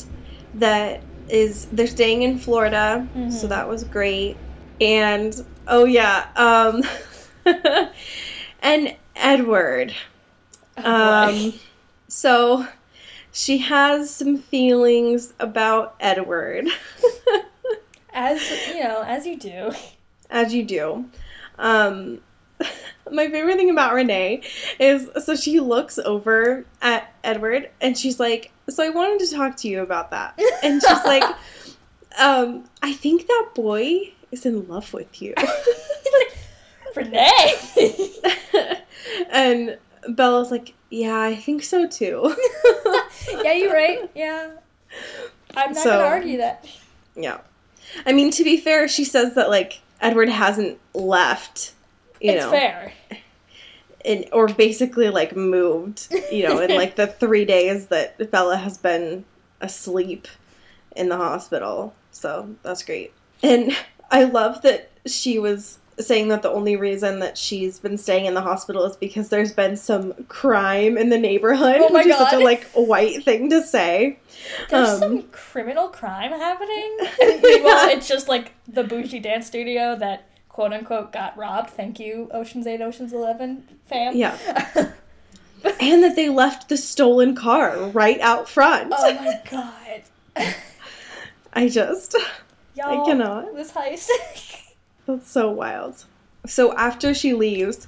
[0.55, 3.49] that is they're staying in Florida, so Mhm.
[3.49, 4.37] that was great.
[4.81, 5.35] And
[5.67, 6.83] oh yeah, um
[8.63, 9.95] and Edward.
[10.79, 10.83] Oh.
[10.85, 11.55] Um
[12.09, 12.67] so
[13.33, 16.69] she has some feelings about Edward.
[18.13, 19.73] as you know, as you do.
[20.31, 21.05] as you do.
[21.59, 22.21] Um,
[23.11, 24.43] my favorite thing about Renee
[24.79, 29.57] is so she looks over at Edward and she's like, "So I wanted to talk
[29.59, 31.25] to you about that." And she's like,
[32.19, 35.35] um, "I think that boy is in love with you."
[36.97, 37.55] Renee.
[39.31, 39.79] and
[40.09, 42.35] Bella's like, "Yeah, I think so too."
[43.43, 44.11] yeah, you're right.
[44.15, 44.51] Yeah,
[45.57, 46.67] I'm not So- gonna argue that.
[47.17, 47.39] yeah.
[48.07, 51.73] I mean, to be fair, she says that like Edward hasn't left,
[52.21, 52.51] you it's know.
[52.51, 52.93] fair.
[54.05, 58.79] in, or basically like moved, you know, in like the three days that Bella has
[58.79, 59.25] been
[59.61, 60.27] asleep
[60.97, 61.95] in the hospital.
[62.11, 63.13] So that's great.
[63.43, 63.77] And
[64.11, 68.35] I love that she was saying that the only reason that she's been staying in
[68.35, 72.17] the hospital is because there's been some crime in the neighborhood, Oh my which is
[72.17, 74.19] such a like white thing to say.
[74.71, 76.99] There's Um, some criminal crime happening.
[77.23, 81.71] And meanwhile, it's just like the bougie dance studio that quote unquote got robbed.
[81.71, 84.17] Thank you, Ocean's Eight, Ocean's Eleven fam.
[84.17, 84.37] Yeah.
[85.81, 88.93] And that they left the stolen car right out front.
[88.95, 90.03] oh my god.
[91.55, 92.15] I just
[92.77, 93.55] Y'all, cannot.
[93.55, 94.11] This heist.
[95.07, 96.05] That's so wild.
[96.47, 97.87] So after she leaves,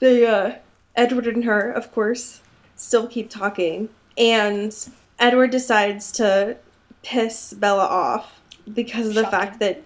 [0.00, 0.56] they uh
[0.96, 2.40] Edward and her, of course,
[2.76, 3.88] still keep talking.
[4.16, 4.74] And
[5.18, 6.56] Edward decides to
[7.02, 8.40] piss Bella off
[8.72, 9.38] because of the Shocking.
[9.40, 9.82] fact that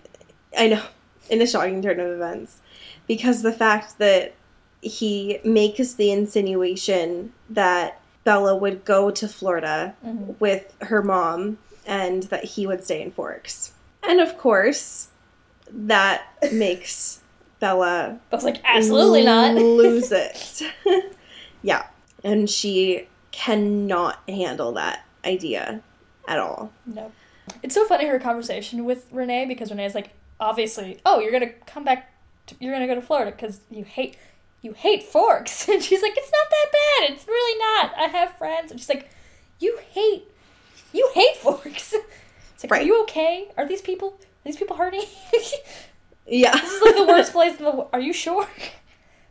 [0.56, 0.82] I know
[1.30, 2.60] in a shocking turn of events.
[3.06, 4.34] Because the fact that
[4.82, 10.38] he makes the insinuation that Bella would go to Florida Mhm.
[10.38, 13.72] with her mom and that he would stay in Forks.
[14.02, 15.08] And of course,
[15.72, 17.20] that makes
[17.60, 19.54] Bella I was like, absolutely not.
[19.56, 20.62] lose it.
[21.62, 21.86] yeah.
[22.24, 25.82] And she cannot handle that idea
[26.26, 26.72] at all.
[26.86, 27.12] No.
[27.62, 31.84] It's so funny her conversation with Renee because Renee's like, obviously, oh, you're gonna come
[31.84, 32.12] back.
[32.48, 34.16] To, you're gonna go to Florida because you hate
[34.60, 37.10] you hate forks, and she's like, it's not that bad.
[37.14, 37.92] It's really not.
[37.96, 39.08] I have friends, and she's like,
[39.60, 40.28] you hate
[40.92, 41.94] you hate forks.
[42.54, 43.48] It's like, are you okay?
[43.56, 45.04] Are these people these people hurting?
[46.26, 46.52] Yeah.
[46.52, 47.70] This is like the worst place in the.
[47.70, 48.46] wo- Are you sure?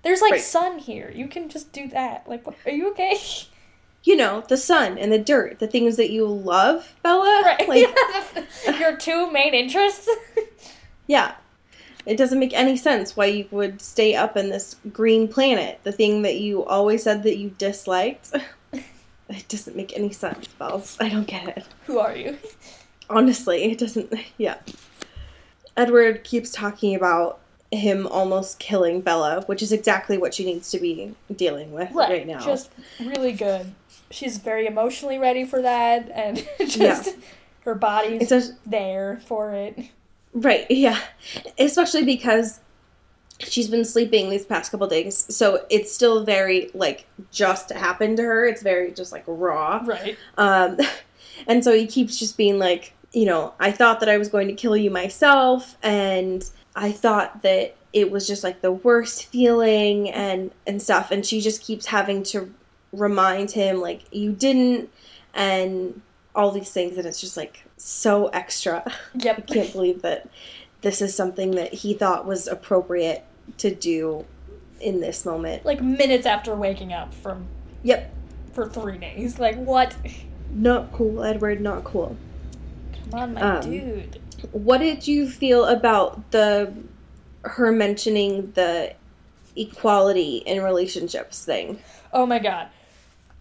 [0.04, 0.42] There's like Right.
[0.42, 1.12] sun here.
[1.14, 2.28] You can just do that.
[2.28, 3.18] Like, are you okay?
[4.04, 7.42] You know, the sun and the dirt, the things that you love, Bella.
[7.46, 7.68] Right.
[7.68, 10.08] Like, Your two main interests.
[11.08, 11.36] yeah.
[12.06, 15.92] It doesn't make any sense why you would stay up in this green planet, the
[15.92, 18.32] thing that you always said that you disliked.
[19.30, 20.96] It doesn't make any sense, Bells.
[21.02, 21.66] I don't get it.
[21.86, 22.38] Who are you?
[23.10, 24.14] Honestly, it doesn't.
[24.38, 24.56] Yeah.
[25.78, 27.40] Edward keeps talking about
[27.72, 32.26] him almost killing Bella, which is exactly what she needs to be dealing with right,
[32.26, 32.40] now.
[32.44, 33.74] Just really good.
[34.10, 37.14] She's very emotionally ready for that, and just Yeah.
[37.62, 39.78] her body's a- there for it.
[40.34, 41.00] Right, yeah.
[41.60, 42.60] Especially because
[43.40, 48.24] she's been sleeping these past couple days, so it's still very like just happened to
[48.24, 48.46] her.
[48.46, 49.82] It's very just like raw.
[49.86, 50.18] Right.
[50.38, 50.78] Um
[51.48, 54.48] and so he keeps just being like, you know, I thought that I was going
[54.48, 60.12] to kill you myself and I thought that it was just like the worst feeling
[60.12, 62.54] and and stuff and she just keeps having to
[62.94, 64.92] remind him like you didn't
[65.34, 66.00] and
[66.36, 68.84] all these things and it's just like so extra.
[69.16, 69.38] Yep.
[69.40, 70.30] I can't believe that
[70.82, 73.26] this is something that he thought was appropriate
[73.58, 74.26] to do
[74.80, 75.66] in this moment.
[75.66, 77.48] Like minutes after waking up from
[77.82, 78.14] Yep.
[78.54, 79.40] for three days.
[79.40, 79.96] Like what?
[80.52, 82.16] Not cool, Edward, not cool.
[83.14, 84.20] On, my Um, dude.
[84.52, 86.74] What did you feel about the
[87.44, 88.94] her mentioning the
[89.56, 91.80] equality in relationships thing?
[92.14, 92.68] Oh my god.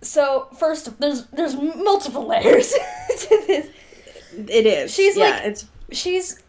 [0.03, 3.69] So first, there's there's multiple layers to this.
[4.37, 4.95] It is.
[4.95, 6.43] She's yeah, like- it's She's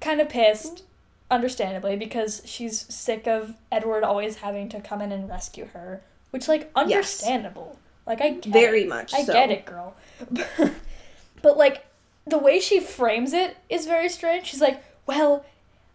[0.00, 0.82] kind of pissed,
[1.30, 6.02] understandably, because she's sick of Edward always having to come in and rescue her.
[6.32, 7.78] Which, like, understandable.
[8.04, 8.88] Like, I get very it.
[8.88, 9.32] much I so.
[9.32, 9.94] get it, girl.
[11.42, 11.86] but like
[12.26, 14.46] the way she frames it is very strange.
[14.46, 15.44] She's like, "Well,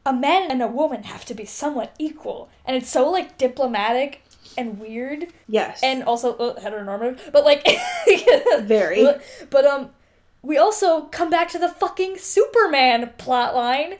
[0.05, 4.21] a man and a woman have to be somewhat equal," and it's so like diplomatic
[4.57, 5.79] and weird, Yes.
[5.83, 7.31] and also uh, heteronormative.
[7.31, 7.65] But like,
[8.61, 9.03] Very.
[9.03, 9.89] But, but um,
[10.41, 13.95] we also come back to the fucking Superman plot line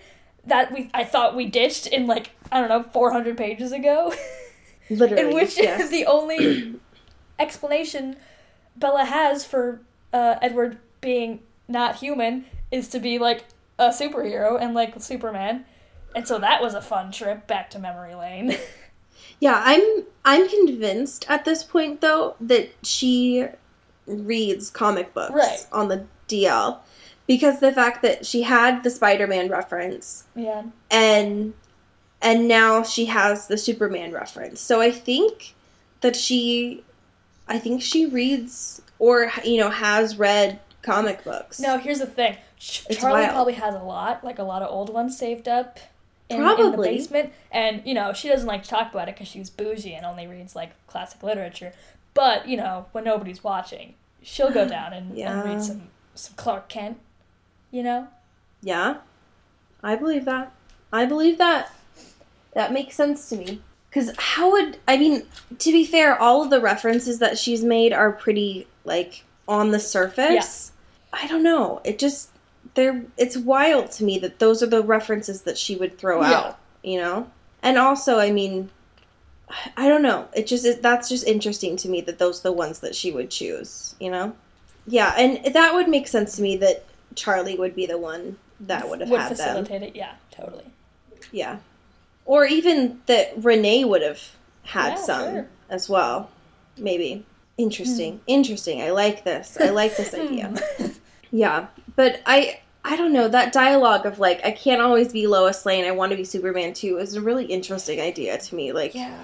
[0.45, 4.13] that we I thought we ditched in like I don't know 400 pages ago.
[4.89, 5.21] literally.
[5.29, 5.89] in which yes.
[5.89, 6.75] the only
[7.39, 8.15] explanation
[8.75, 9.81] Bella has for
[10.13, 13.45] uh, Edward being not human is to be like
[13.77, 15.63] a superhero and like Superman.
[16.15, 18.58] And so that was a fun trip back to memory lane.
[19.41, 23.45] Yeah, I'm I'm convinced at this point though that she
[24.05, 25.65] reads comic books Right.
[25.71, 26.79] on the DL
[27.25, 30.63] because the fact that she had the Spider-Man reference yeah.
[30.91, 31.53] and
[32.21, 34.60] and now she has the Superman reference.
[34.60, 35.53] So I think
[36.01, 36.84] that she
[37.47, 41.59] I think she reads or you know has read comic books.
[41.59, 42.37] No, here's the thing.
[42.57, 43.31] It's Charlie wild.
[43.33, 45.79] probably has a lot, like a lot of old ones saved up
[46.29, 47.31] in, in the basement.
[47.51, 50.27] And, you know, she doesn't like to talk about it because she's bougie and only
[50.27, 51.73] reads like classic literature.
[52.13, 55.39] But, you know, when nobody's watching, she'll go down and, Yeah.
[55.41, 55.83] and read some,
[56.15, 56.97] some Clark Kent,
[57.71, 58.07] you know?
[58.61, 58.97] Yeah.
[59.81, 60.51] I believe that.
[60.91, 61.71] I believe that.
[62.53, 63.61] That makes sense to me.
[63.91, 65.23] Cuz how would I mean
[65.57, 69.79] to be fair all of the references that she's made are pretty like on the
[69.79, 70.71] surface.
[71.12, 71.81] I don't know.
[71.83, 72.29] It just
[72.75, 76.31] they're it's wild to me that those are the references that she would throw Yeah.
[76.38, 77.29] out, you know?
[77.62, 78.69] And also, I mean
[79.75, 80.27] I don't know.
[80.33, 83.12] It just it, that's just interesting to me that those are the ones that she
[83.12, 84.33] would choose, you know?
[84.88, 86.85] Yeah, and that would make sense to me that
[87.15, 89.38] Charlie would be the one that would have would had them.
[89.38, 89.95] facilitate it.
[89.95, 90.65] Yeah, totally.
[91.31, 91.57] Yeah.
[92.25, 94.21] Or even that Renee would have
[94.63, 95.47] had Yeah, some sure.
[95.69, 96.29] as well.
[96.77, 97.25] Maybe.
[97.59, 98.13] Interesting.
[98.13, 98.23] Hmm.
[98.27, 98.81] Interesting.
[98.81, 99.57] I like this.
[99.59, 100.21] I like this hmm.
[100.21, 100.53] idea.
[101.31, 101.67] Yeah.
[101.95, 105.85] But I I don't know, that dialogue of like I can't always be Lois Lane,
[105.85, 108.71] I want to be Superman too is a really interesting idea to me.
[108.71, 109.17] Like Yeah.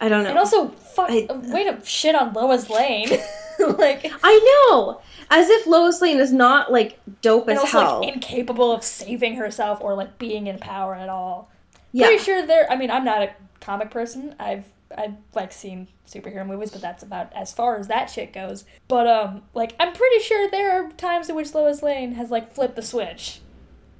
[0.00, 0.30] I don't know.
[0.30, 3.08] And also, fuck, I- uh, way to shit on Lois Lane.
[3.78, 5.00] like, I know.
[5.30, 8.00] As if Lois Lane is not like dope as also hell.
[8.00, 11.50] like incapable of saving herself or like being in power at all.
[11.92, 12.06] yeah.
[12.06, 12.70] Pretty sure there.
[12.70, 14.34] I mean, I'm not a comic person.
[14.38, 18.64] I've I've like seen superhero movies, but that's about as far as that shit goes.
[18.88, 22.52] But um, like I'm pretty sure there are times in which Lois Lane has like
[22.54, 23.40] flipped the switch,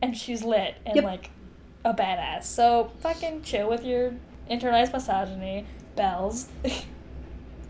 [0.02, 1.04] and she's lit and Yep.
[1.04, 1.30] like
[1.84, 2.44] a badass.
[2.44, 4.14] So fucking chill with your
[4.50, 6.48] internalized misogyny, bells.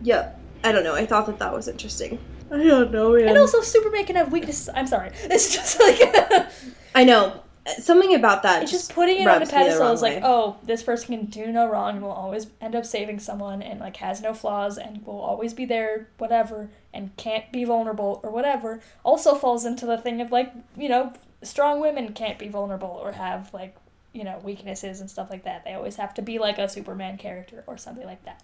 [0.02, 0.32] Yeah.
[0.62, 0.94] I don't know.
[0.94, 2.18] I thought that that was interesting.
[2.50, 3.28] I don't know, man.
[3.28, 4.68] and also, Superman can have weaknesses.
[4.74, 5.10] I'm sorry.
[5.24, 6.46] It's just like.
[6.94, 7.40] I know.
[7.78, 10.16] Something about that It's just putting it on a rubs me the pedestal is like,
[10.16, 10.22] way.
[10.22, 13.80] oh, this person can do no wrong and will always end up saving someone and
[13.80, 18.30] like has no flaws and will always be there, whatever, and can't be vulnerable or
[18.30, 18.80] whatever.
[19.02, 23.12] Also falls into the thing of like, you know, strong women can't be vulnerable or
[23.12, 23.74] have like,
[24.12, 25.64] you know, weaknesses and stuff like that.
[25.64, 28.42] They always have to be like a Superman character or something like that,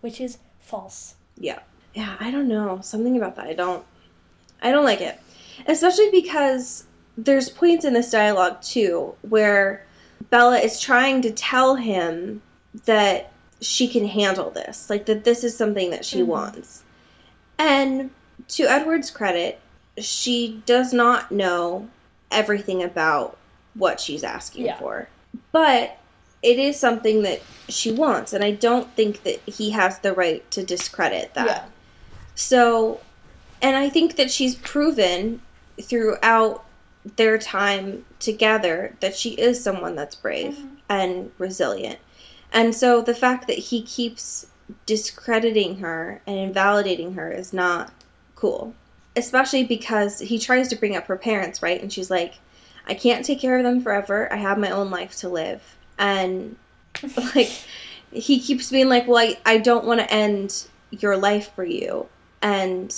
[0.00, 1.16] which is false.
[1.36, 1.58] Yeah.
[1.92, 2.80] Yeah, I don't know.
[2.82, 3.46] Something about that.
[3.46, 3.84] I don't
[4.62, 5.18] I don't like it.
[5.66, 6.84] Especially because
[7.24, 9.84] there's points in this dialogue too where
[10.30, 12.42] Bella is trying to tell him
[12.86, 16.26] that she can handle this, like that this is something that she Mhm.
[16.26, 16.82] wants.
[17.58, 18.10] And
[18.48, 19.58] to Edward's credit,
[19.98, 21.88] she does not know
[22.30, 23.36] everything about
[23.74, 24.78] what she's asking Yeah.
[24.78, 25.08] for.
[25.52, 25.98] But
[26.42, 30.48] it is something that she wants, and I don't think that he has the right
[30.52, 31.46] to discredit that.
[31.46, 31.64] Yeah.
[32.34, 33.00] So,
[33.60, 35.42] and I think that she's proven
[35.82, 36.64] throughout
[37.16, 40.68] their time together that she is someone that's brave Mhm.
[40.88, 41.98] and resilient.
[42.52, 44.46] And so the fact that he keeps
[44.86, 47.92] discrediting her and invalidating her is not
[48.34, 48.74] cool.
[49.16, 51.80] Especially because he tries to bring up her parents, right?
[51.80, 52.34] And she's like,
[52.86, 54.32] I can't take care of them forever.
[54.32, 55.76] I have my own life to live.
[55.98, 56.56] And
[57.34, 57.50] like
[58.12, 62.06] he keeps being like, Well, I, I don't want to end your life for you.
[62.42, 62.94] And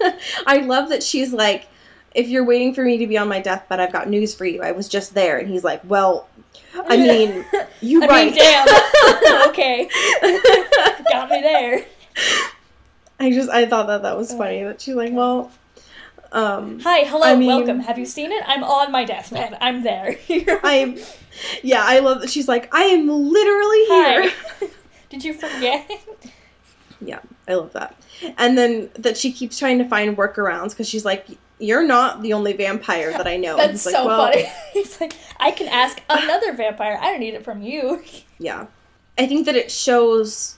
[0.46, 1.66] I love that she's like,
[2.14, 4.62] if you're waiting for me to be on my deathbed, I've got news for you.
[4.62, 5.38] I was just there.
[5.38, 6.28] And he's like, Well,
[6.74, 7.44] I mean,
[7.80, 8.26] you I right.
[8.26, 9.48] mean, damn.
[9.48, 9.88] okay.
[11.10, 11.84] Got me there.
[13.20, 15.50] I just I thought that that was funny that she's like, well,
[16.32, 17.80] um, Hi, hello, I mean- welcome.
[17.80, 18.42] Have you seen it?
[18.46, 19.56] I'm on my deathbed.
[19.60, 20.16] I'm there.
[20.64, 20.98] I'm,
[21.62, 24.30] yeah, I love that she's like, I am literally here.
[24.60, 24.68] Hi.
[25.10, 25.90] Did you forget?
[27.02, 27.94] Yeah, I love that.
[28.38, 31.26] And then that she keeps trying to find workarounds because she's like,
[31.62, 33.56] you're not the only vampire that I know.
[33.56, 34.52] That's so like, well, funny.
[34.72, 36.98] He's like, I can ask another vampire.
[37.00, 38.02] I don't need it from you.
[38.38, 38.66] Yeah.
[39.16, 40.56] I think that it shows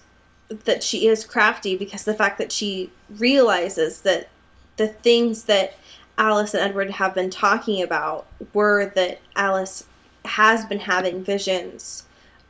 [0.49, 4.31] that she is crafty because the fact that she realizes that
[4.79, 5.75] the things that
[6.17, 9.85] Alice and Edward have been talking about were that Alice
[10.25, 12.05] has been having visions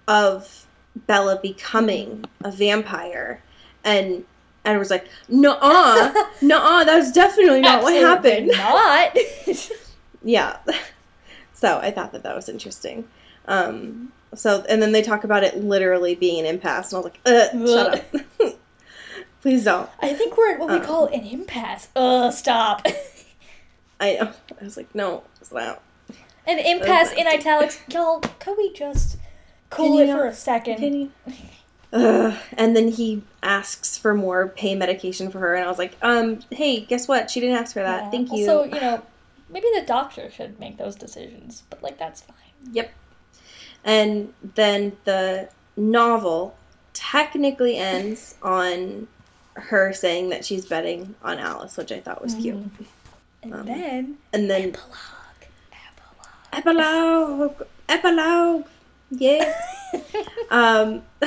[0.06, 3.42] of Bella becoming a vampire.
[3.82, 4.24] And
[4.64, 8.46] Edward's like, nuh-uh, nuh-uh, that's definitely not what happened.
[8.56, 9.16] Not.
[10.22, 10.56] Yeah.
[11.56, 13.08] So I thought that that was interesting.
[13.46, 17.12] Um, so and then they talk about it literally being an impasse, and I was
[17.12, 18.04] like, uh, shut
[18.42, 18.56] up.
[19.40, 19.88] Please don't.
[20.02, 20.82] I think we're at what we Um.
[20.84, 21.88] call an impasse.
[21.96, 22.86] Ugh, stop.
[23.98, 24.32] I know.
[24.60, 25.82] I was like, no, stop.
[26.46, 27.80] An impasse in italics.
[27.88, 29.16] Y'all, could we just
[29.70, 31.12] cool Can it for a second?
[31.94, 32.34] Ugh.
[32.58, 36.40] And then he asks for more pain medication for her, and I was like, um,
[36.50, 37.30] hey, guess what?
[37.30, 38.04] She didn't ask for that.
[38.04, 38.10] Yeah.
[38.10, 38.44] Thank you.
[38.44, 39.00] So you know,
[39.48, 42.36] maybe the doctor should make those decisions, but like that's fine.
[42.72, 42.90] Yep.
[43.84, 46.56] And then the novel
[46.94, 49.06] technically ends on
[49.54, 52.56] her saying that she's betting on Alice, which I thought was cute.
[53.42, 54.96] And Um, then And then epilogue.
[56.52, 56.76] Epilogue.
[56.76, 58.64] epilogue, epilogue,
[59.10, 59.54] yeah.
[60.50, 61.02] um,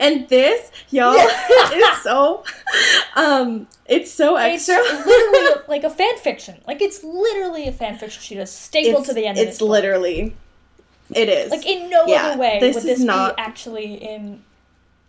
[0.00, 1.14] and this, y'all,
[1.72, 2.44] is so,
[3.14, 4.82] um, it's so It's extra.
[5.06, 6.60] literally like a fan fiction.
[6.66, 8.22] Like it's literally a fan fiction.
[8.22, 9.38] She just stapled it's, to the end.
[9.38, 9.70] of It's this book.
[9.70, 10.34] literally,
[11.14, 11.50] it is.
[11.50, 14.42] like in no Yeah, other way this would is this not- be actually in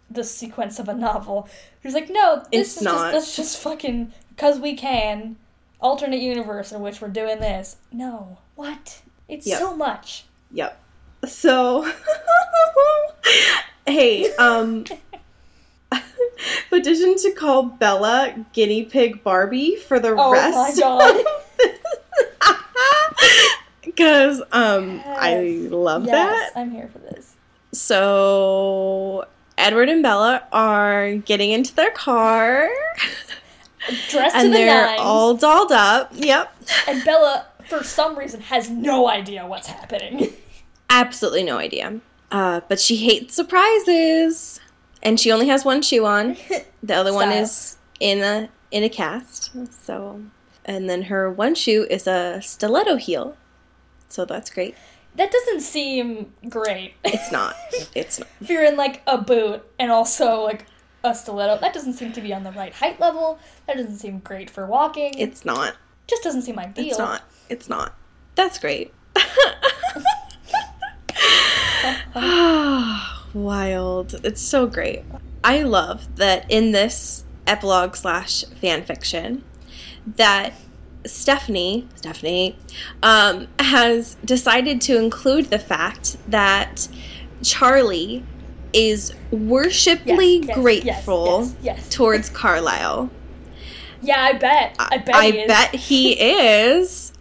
[0.10, 1.50] the sequence of a novel.
[1.84, 2.94] She's like, no, this It's is not.
[2.94, 5.36] just that's just fucking because we can
[5.82, 7.76] alternate universe in which we're doing this.
[7.92, 9.02] No, what?
[9.28, 9.60] It's Yep.
[9.60, 10.26] so much.
[10.52, 10.80] Yep.
[11.26, 11.90] So,
[13.88, 14.86] hey, um,
[16.70, 20.80] petition to call Bella guinea pig Barbie for the Oh rest.
[20.84, 21.24] Oh my
[22.46, 22.54] God.
[23.84, 25.72] Because um, I Yes.
[25.72, 26.52] love yes, that.
[26.60, 27.36] I'm here for this.
[27.74, 29.26] So
[29.58, 32.70] Edward and Bella are getting into their car,
[34.10, 36.12] Dressed to and the they're nines, all dolled up.
[36.14, 36.56] Yep.
[36.88, 40.34] and Bella, for some reason, has no idea what's happening.
[40.90, 42.00] Absolutely no idea.
[42.32, 44.60] Uh, but she hates surprises,
[45.02, 46.38] and she only has one shoe on.
[46.84, 49.52] The other one is in a in a cast.
[49.86, 50.22] So,
[50.64, 53.36] and then her one shoe is a stiletto heel.
[54.08, 54.76] So that's great.
[55.16, 56.94] that doesn't seem great.
[57.04, 57.56] It's not.
[57.96, 58.28] It's not.
[58.40, 60.66] if you're in like a boot and also like
[61.04, 63.40] a stiletto, that doesn't seem to be on the right height level.
[63.66, 65.14] That doesn't seem great for walking.
[65.18, 65.76] It's not.
[66.06, 66.88] just doesn't seem ideal.
[66.88, 67.22] It's not.
[67.50, 67.96] It's not.
[68.36, 68.94] That's great.
[73.34, 74.16] Wild.
[74.24, 75.04] It's so great.
[75.44, 79.44] I love that in this epilogue slash fan fiction
[80.16, 80.54] that
[81.06, 82.58] Stephenie, Stephenie,
[83.04, 86.88] um, has decided to include the fact that
[87.44, 88.24] Charlie
[88.74, 93.10] is worshipfully Yes, yes, grateful yes, towards Carlisle.
[94.02, 94.76] Yeah, I bet.
[94.80, 95.16] I bet.
[95.16, 95.48] I he is.
[95.48, 97.14] bet he is.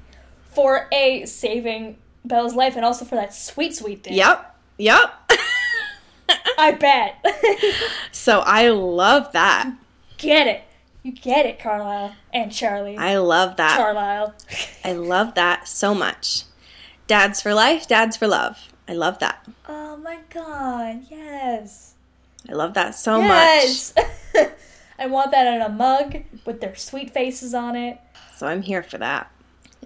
[0.50, 4.14] for a saving Bella's life and also for that sweet, sweet dick.
[4.14, 4.55] Yep.
[4.78, 5.32] Yep.
[6.58, 7.24] I bet.
[8.12, 9.72] so I love that.
[10.18, 10.62] get it.
[11.02, 12.96] You get it, Carlisle and Charlie.
[12.96, 13.76] I love that.
[13.76, 14.34] Carlisle.
[14.84, 16.42] I love that so much.
[17.06, 18.72] Dads for life, dads for love.
[18.88, 19.46] I love that.
[19.68, 21.94] Oh my god, yes.
[22.48, 23.28] I love that so much.
[23.28, 23.94] yes.
[24.98, 28.00] I want that in a mug with their sweet faces on it.
[28.36, 29.30] So I'm here for that.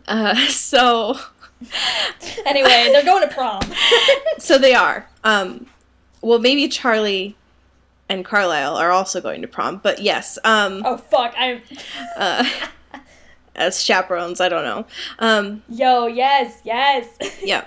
[0.06, 1.18] Uh, so
[2.46, 3.60] Anyway, they're going to prom.
[4.38, 5.06] so they are.
[5.24, 5.66] Um,
[6.22, 7.36] well, maybe Charlie
[8.08, 11.60] and Carlisle are also going to prom, but yes, um, oh fuck, I'm
[12.16, 12.48] uh,
[13.54, 14.86] as chaperones, I don't know.
[15.18, 17.06] Um, Yo, yes, yes.
[17.42, 17.66] yeah,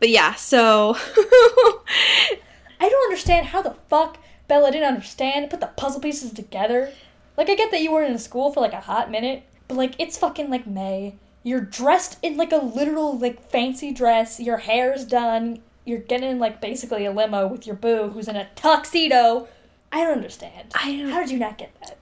[0.00, 4.18] but yeah, so I don't understand how the fuck
[4.48, 6.92] Bella didn't understand, put the puzzle pieces together.
[7.36, 9.94] Like, I get that you were in school for like a hot minute, but like,
[9.98, 11.16] it's fucking like May.
[11.46, 14.40] You're dressed in like a literal, like, fancy dress.
[14.40, 15.60] Your hair's done.
[15.84, 19.46] You're getting like basically a limo with your boo who's in a tuxedo.
[19.92, 20.72] I don't understand.
[20.74, 21.98] I don't- How did you not get that?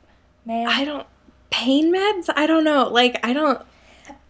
[0.47, 0.67] Man.
[0.67, 1.07] I don't
[1.51, 2.31] pain meds.
[2.35, 2.89] I don't know.
[2.89, 3.61] Like I don't.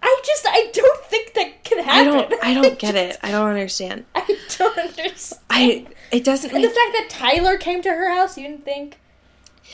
[0.02, 2.00] I just, I don't think that can happen.
[2.00, 2.34] I don't.
[2.44, 3.20] I don't get just- it.
[3.22, 4.06] I don't understand.
[4.16, 5.40] I don't understand.
[5.48, 5.86] I.
[6.10, 8.98] It doesn't And the fact that Tyler came to her house, you didn't think?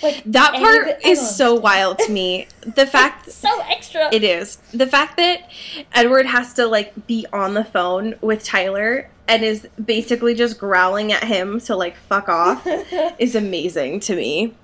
[0.03, 2.47] Like, that part I is so wild to me.
[2.61, 4.09] The fact so extra.
[4.13, 4.57] It is.
[4.73, 5.51] The fact that
[5.93, 11.11] Edward has to like be on the phone with Tyler and is basically just growling
[11.13, 12.67] at him to like fuck off
[13.19, 14.55] is amazing to me.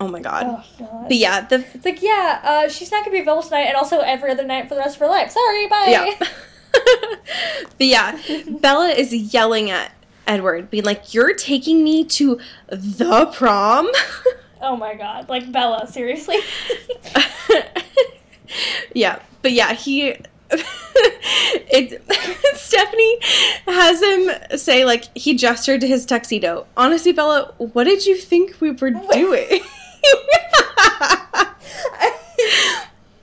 [0.00, 0.44] Oh my god.
[0.46, 1.08] Oh, God.
[1.08, 3.98] But yeah, the It's like, yeah, uh, she's not gonna be available tonight, and also
[3.98, 5.30] every other night for the rest of her life.
[5.30, 5.86] Sorry, bye.
[5.88, 6.14] yeah.
[6.72, 8.18] but yeah,
[8.60, 9.92] Bella is yelling at
[10.30, 13.90] Edward, being like, "You're taking me to the prom."
[14.62, 16.36] Oh my god, like Bella, seriously.
[18.94, 20.16] yeah, but yeah, he.
[20.50, 22.02] it
[22.56, 23.18] Stephenie
[23.66, 26.66] has him say like he gestured to his tuxedo.
[26.76, 29.60] Honestly, Bella, what did you think we were doing?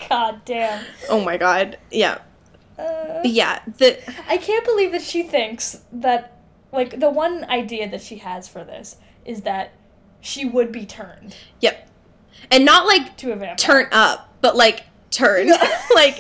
[0.10, 0.84] god damn.
[1.10, 2.18] oh my god, yeah,
[2.80, 6.37] Uh, yeah, the I can't believe that she thinks that,
[6.72, 9.74] like, the one idea that she has for this is that
[10.22, 11.89] she would be turned yep,
[12.51, 13.55] and not like to a vampire.
[13.55, 15.49] turn up, but like turn,
[15.95, 16.20] like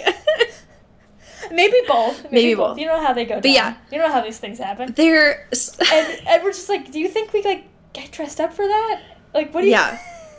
[1.51, 2.23] Maybe both.
[2.23, 2.69] Maybe, Maybe both.
[2.71, 2.79] both.
[2.79, 3.53] You know how they go down.
[3.53, 3.77] yeah.
[3.91, 4.93] You know how these things happen.
[4.93, 5.47] they're
[5.91, 9.01] And we're just like, do you think we, like, get dressed up for that?
[9.33, 9.73] Like, what do you...
[9.73, 9.97] Yeah.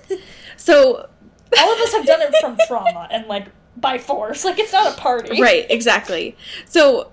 [0.56, 1.09] so
[1.59, 3.46] All of us have done it from trauma and, like,
[3.76, 4.44] by force.
[4.44, 5.40] Like, it's not a party.
[5.40, 6.36] right, exactly.
[6.66, 7.11] So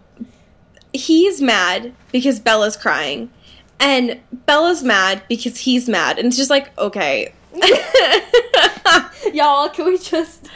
[0.95, 3.29] he's mad because Bella's crying,
[3.79, 7.33] and Bella's mad because he's mad, and it's just like okay.
[9.33, 10.49] Y'all, can we just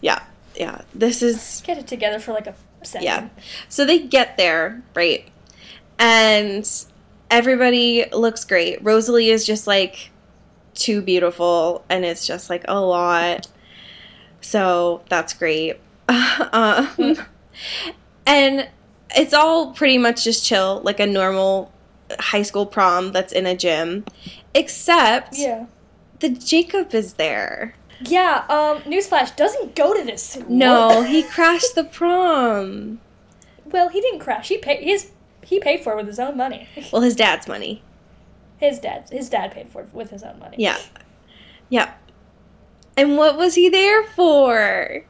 [0.00, 0.22] yeah,
[0.54, 0.82] yeah.
[0.94, 3.04] This is get it together for, like, a second?
[3.04, 3.28] yeah.
[3.68, 5.28] So they get there, right?
[5.98, 6.68] And
[7.30, 8.82] everybody looks great.
[8.82, 10.10] Rosalie is just like
[10.74, 13.48] too beautiful, and it's just like a lot.
[14.40, 15.80] So that's great.
[16.08, 17.16] um,
[18.26, 18.68] and
[19.16, 21.72] it's all pretty much just chill, like a normal
[22.18, 24.04] high school prom that's in a gym,
[24.54, 25.66] except Yeah.
[26.20, 27.74] the Jacob is there.
[28.00, 30.46] Yeah, um, newsflash, doesn't go to this school.
[30.48, 33.00] No, he crashed the prom.
[33.66, 34.48] Well, he didn't crash.
[34.48, 35.10] He paid his
[35.44, 36.68] he paid for it with his own money.
[36.92, 37.82] Well, his dad's money.
[38.58, 40.56] His dad his dad paid for it with his own money.
[40.58, 40.78] Yeah.
[41.68, 41.92] Yeah.
[42.96, 45.04] And what was he there for?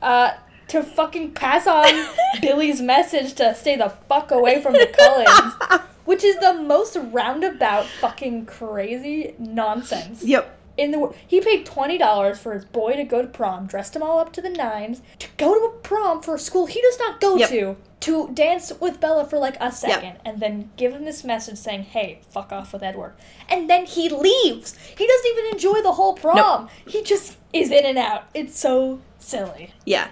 [0.00, 0.32] Uh
[0.68, 2.06] to fucking pass on
[2.40, 7.86] Billy's message to stay the fuck away from the Cullens, which is the most roundabout
[7.86, 10.24] fucking crazy nonsense.
[10.24, 10.58] Yep.
[10.76, 14.02] in the he paid twenty dollars for his boy to go to prom, dressed him
[14.02, 16.98] all up to the nines, to go to a prom for a school he does
[16.98, 17.48] not go Yep.
[17.48, 21.56] to, to dance with Bella for like a second, and then give him this message
[21.58, 23.14] saying, "Hey, fuck off with Edward,"
[23.48, 24.76] and then he leaves.
[24.98, 26.68] He doesn't even enjoy the whole prom.
[26.86, 28.24] He just is in and out.
[28.34, 29.72] It's so silly.
[29.84, 30.08] Yeah.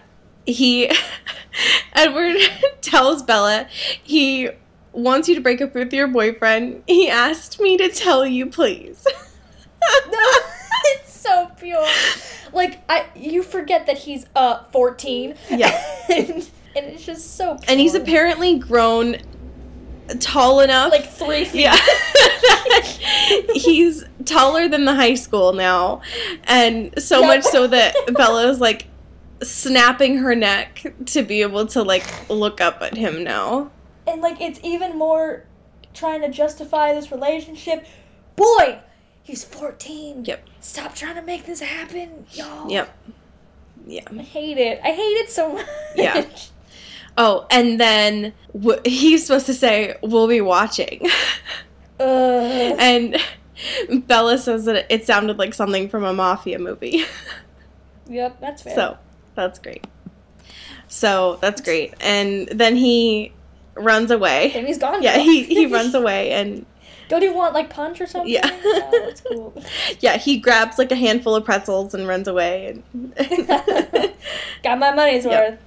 [0.47, 0.91] He
[1.93, 2.37] Edward
[2.81, 3.67] tells Bella
[4.03, 4.51] he
[4.93, 6.83] wants you to break up with your boyfriend.
[6.87, 9.07] He asked me to tell you, please.
[10.87, 11.87] it's so pure.
[12.53, 15.35] Like I, you forget that he's uh fourteen.
[15.51, 15.81] Yeah.
[16.09, 16.31] and,
[16.77, 17.57] and it's just so.
[17.57, 17.65] Pure.
[17.69, 19.17] and he's apparently grown
[20.21, 20.93] tall enough.
[20.93, 21.63] like three feet.
[21.63, 21.77] yeah.
[23.55, 26.03] he's taller than the high school now.
[26.45, 28.87] And so much so that Bella's like
[29.43, 33.71] snapping her neck to be able to like look up at him now.
[34.07, 35.45] and like it's even more
[35.93, 37.85] trying to justify this relationship.
[38.37, 38.79] Boy,
[39.23, 40.25] he's 14.
[40.25, 40.49] Yep.
[40.61, 42.71] Stop trying to make this happen, y'all.
[42.71, 42.97] Yep.
[43.87, 44.03] Yeah.
[44.11, 44.81] I hate it.
[44.83, 45.67] I hate it so much.
[45.95, 46.25] Yeah.
[47.17, 51.07] Oh, and then w- he's supposed to say, "We'll be watching,"
[52.01, 53.17] and
[54.09, 57.05] Bella says that it sounded like something from a mafia movie.
[58.07, 58.75] Yep, that's fair.
[58.75, 58.99] so
[59.35, 59.85] that's great.
[60.89, 61.95] So that's great.
[62.01, 63.33] And then he
[63.75, 64.53] runs away.
[64.55, 65.03] And he's gone.
[65.03, 66.65] Yeah, he, he runs away and
[67.09, 68.31] Don't you want like punch or something?
[68.33, 68.49] Yeah.
[68.53, 69.63] Oh, that's cool.
[70.01, 73.15] yeah, he grabs like a handful of pretzels and runs away and
[74.63, 75.51] Got my money's Yep.
[75.51, 75.61] worth.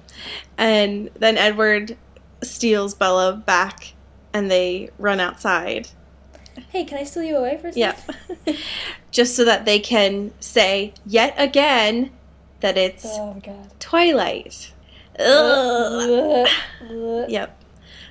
[0.56, 1.96] and then Edward
[2.42, 3.92] steals Bella back
[4.32, 5.88] and they run outside.
[6.70, 8.16] Hey, can I steal you away for a second?
[8.46, 8.54] Yeah.
[9.10, 12.10] Just so that they can say yet again
[12.60, 13.70] that it's oh god.
[13.80, 14.72] Twilight.
[15.18, 16.46] Ugh.
[17.28, 17.62] Yep.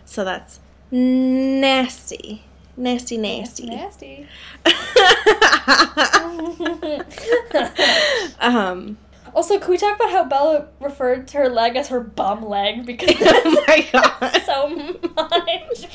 [0.05, 0.59] So that's
[0.91, 2.43] nasty.
[2.75, 3.65] Nasty, nasty.
[3.65, 4.27] Nasty.
[8.39, 8.97] um,
[9.33, 12.85] also, can we talk about how Bella referred to her leg as her bum leg
[12.85, 14.41] because oh my god.
[14.45, 15.87] so much,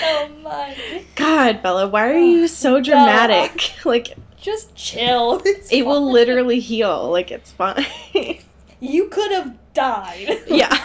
[0.00, 0.78] so much.
[1.14, 3.72] God, Bella, why are you so dramatic?
[3.84, 5.40] Like, Just chill.
[5.44, 7.10] It's it will literally heal.
[7.10, 7.86] Like, it's fine.
[8.78, 10.38] You could have died.
[10.48, 10.76] yeah.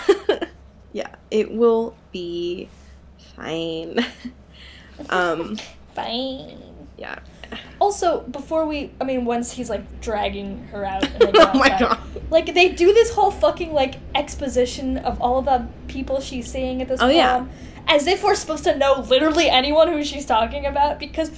[0.93, 2.69] yeah, it will be
[3.35, 3.99] fine.
[5.09, 5.57] Um,
[5.93, 6.57] Fine.
[6.97, 7.19] yeah.
[7.81, 11.99] Also, before we, I mean, once he's like dragging her out, Oh my god.
[12.29, 16.87] Like they do this whole fucking like exposition of all the people she's seeing at
[16.87, 17.45] this Oh, prom, yeah.
[17.87, 21.29] as if we're supposed to know literally anyone who she's talking about because.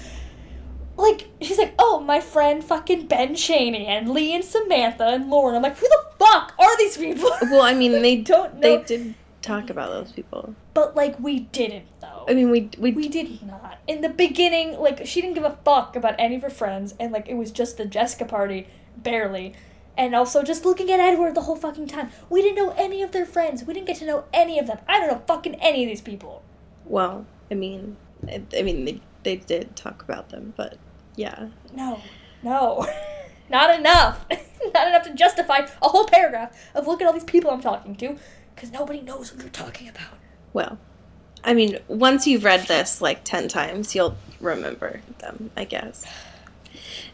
[1.03, 5.55] Like she's like, oh, my friend fucking Ben Cheney and Lee and Samantha and Lauren.
[5.55, 7.29] I'm like, who the fuck are these people?
[7.51, 10.55] Well, I mean, they don't know, they did talk about those people.
[10.73, 12.23] but like we didn't though.
[12.29, 13.79] I mean, we we, We did not.
[13.85, 17.11] In the beginning, like she didn't give a fuck about any of her friends, and
[17.11, 19.53] like it was just the Jessica party, barely.
[19.97, 22.09] And also just looking at Edward the whole fucking time.
[22.29, 23.63] We didn't know any of their friends.
[23.63, 24.79] We didn't get to know any of them.
[24.87, 26.41] I don't know fucking any of these people.
[26.85, 27.97] well, I mean,
[28.27, 30.77] I, I mean, they they did talk about them, but
[31.15, 31.47] yeah.
[31.73, 32.01] No,
[32.41, 32.87] no,
[33.49, 34.25] not enough.
[34.73, 37.95] not enough to justify a whole paragraph of look at all these people I'm talking
[37.97, 38.17] to,
[38.55, 40.17] because nobody knows what they're talking about.
[40.53, 40.77] Well,
[41.43, 46.05] I mean, once you've read this like 10 times, you'll remember them, I guess.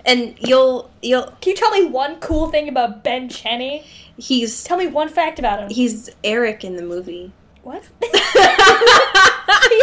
[0.06, 3.86] And you'll you'll Can you tell me one cool thing about Ben Cheney?
[4.18, 5.70] he's Tell me one fact about him.
[5.70, 7.32] he's Eric in the movie.
[7.64, 7.84] What?
[8.02, 8.10] he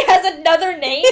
[0.05, 1.05] has another name?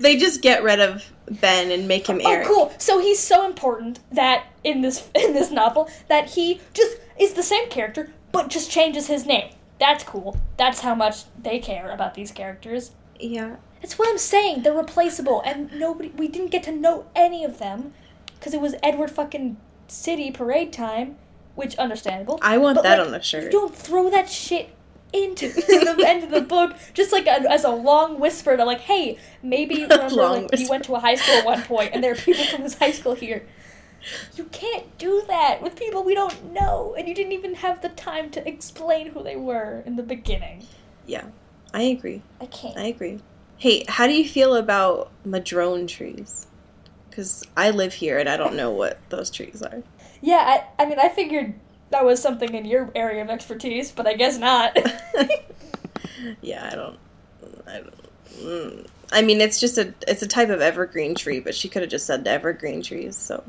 [0.00, 2.46] they just get rid of Ben and make him oh, Eric.
[2.48, 2.74] Oh, cool.
[2.78, 7.42] So he's so important that in this in this novel that he just is the
[7.42, 9.50] same character but just changes his name.
[9.78, 10.36] That's cool.
[10.56, 12.92] That's how much they care about these characters.
[13.18, 13.56] Yeah.
[13.80, 14.62] That's what I'm saying.
[14.62, 16.08] They're replaceable, and nobody.
[16.10, 17.92] We didn't get to know any of them
[18.38, 19.56] because it was Edward fucking
[19.88, 21.16] City parade time,
[21.54, 22.38] which understandable.
[22.42, 23.44] I want But, that like, on the shirt.
[23.44, 24.70] You don't throw that shit
[25.24, 28.80] into the end of the book just like a, as a long whisper to like,
[28.80, 32.12] hey, maybe remember like you went to a high school at one point and there
[32.12, 33.46] are people from this high school here.
[34.36, 37.88] You can't do that with people we don't know, and you didn't even have the
[37.88, 40.64] time to explain who they were in the beginning.
[41.06, 41.24] Yeah.
[41.74, 42.22] I agree.
[42.40, 42.76] I can't.
[42.76, 43.20] I agree.
[43.58, 46.46] Hey, how do you feel about madrone trees?
[47.10, 49.82] Cuz I live here and I don't know what those trees are.
[50.20, 51.54] Yeah, I, I mean, I figured
[51.90, 54.76] that was something in your area of expertise, but I guess not.
[56.42, 56.98] yeah, I don't.
[57.66, 57.94] I don't.
[58.40, 58.86] Mm.
[59.12, 61.90] I mean, it's just a it's a type of evergreen tree, but she could have
[61.90, 63.16] just said evergreen trees.
[63.16, 63.44] So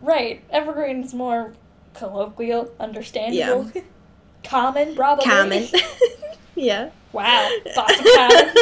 [0.00, 1.54] right, evergreen's more
[1.94, 3.70] colloquial, understandable,
[4.44, 5.24] common, probably.
[5.24, 5.66] common.
[6.54, 6.90] yeah.
[7.12, 8.54] Wow, lots of common.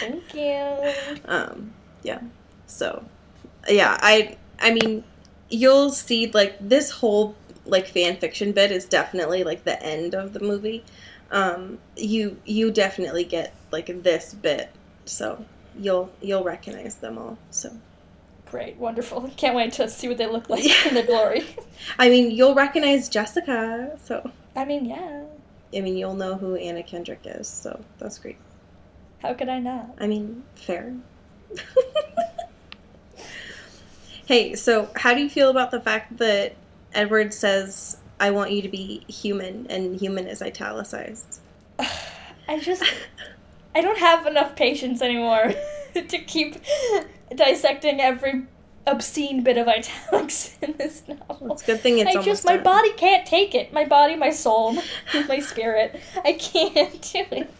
[0.00, 1.22] Thank you.
[1.24, 1.72] Um.
[2.02, 2.20] Yeah.
[2.66, 3.04] So,
[3.68, 3.96] yeah.
[4.00, 4.36] I.
[4.60, 5.02] I mean,
[5.48, 7.34] you'll see like this whole
[7.66, 10.84] like fan fiction bit is definitely like the end of the movie.
[11.30, 11.78] Um.
[11.96, 14.70] You you definitely get like this bit,
[15.04, 15.44] so
[15.78, 17.38] you'll you'll recognize them all.
[17.50, 17.72] So.
[18.46, 19.28] Great, wonderful.
[19.36, 21.44] Can't wait to see what they look like in their glory.
[21.98, 25.24] I mean, you'll recognize Jessica, so I mean, yeah.
[25.74, 28.36] I mean, you'll know who Anna Kendrick is, so that's great.
[29.18, 29.96] How could I not?
[29.98, 30.94] I mean, fair.
[34.26, 36.54] hey, so how do you feel about the fact that
[36.94, 41.40] Edward says, I want you to be human, and human is italicized?
[42.48, 42.84] I just
[43.74, 45.52] I don't have enough patience anymore
[45.94, 46.56] to keep
[47.34, 48.46] dissecting every
[48.86, 51.52] obscene bit of italics in this novel.
[51.52, 52.64] It's a good thing it's I just my done.
[52.64, 53.72] body can't take it.
[53.72, 54.76] My body, my soul,
[55.28, 56.00] my spirit.
[56.24, 57.50] I can't do it.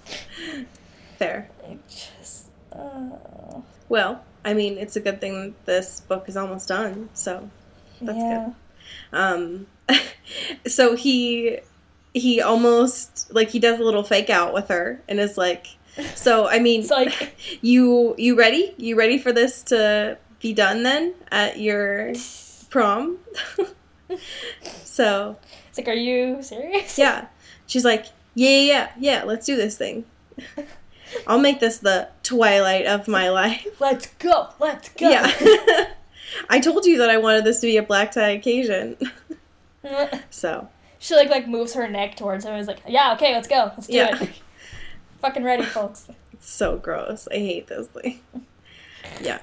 [1.18, 1.48] Fair.
[1.66, 7.08] I just uh, Well, I mean, it's a good thing this book is almost done,
[7.14, 7.48] so
[8.00, 8.50] That's yeah.
[9.14, 9.66] Um
[10.66, 11.58] so he
[12.12, 15.66] he almost like he does a little fake out with her and is like
[16.14, 20.82] so i mean It's like you you ready you ready for this to be done
[20.82, 22.12] then at your
[22.70, 23.18] prom
[24.84, 25.36] so
[25.68, 26.98] It's like, are you serious?
[26.98, 27.26] yeah,
[27.66, 30.04] she's like, yeah, yeah, yeah, yeah, let's do this thing.
[31.26, 33.66] I'll make this the twilight of my life.
[33.80, 34.48] Let's go.
[34.58, 35.08] Let's go.
[35.08, 35.86] Yeah.
[36.48, 38.96] I told you that I wanted this to be a black tie occasion.
[40.30, 40.68] so,
[40.98, 43.70] she like like moves her neck towards him and is like, yeah, okay, let's go.
[43.74, 44.22] Let's do Yeah.
[44.22, 44.30] it.
[45.20, 46.08] Fucking ready, folks.
[46.32, 47.26] it's so gross.
[47.30, 48.20] I hate this thing.
[49.20, 49.40] Yeah.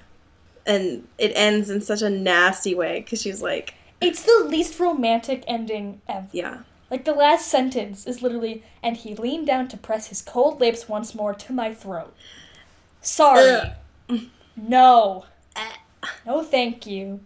[0.66, 5.44] And it ends in such a nasty way because she's like, It's the least romantic
[5.48, 6.28] ending ever.
[6.32, 6.60] yeah.
[6.92, 10.90] Like the last sentence is literally, and he leaned down to press his cold lips
[10.90, 12.14] once more to my throat.
[13.02, 13.72] Sorry.
[14.58, 15.24] No.
[16.26, 17.20] No, thank you.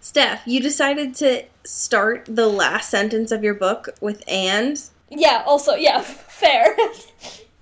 [0.00, 4.80] Steph, you decided to start the last sentence of your book with and.
[5.10, 6.76] Yeah, also, yeah, fair.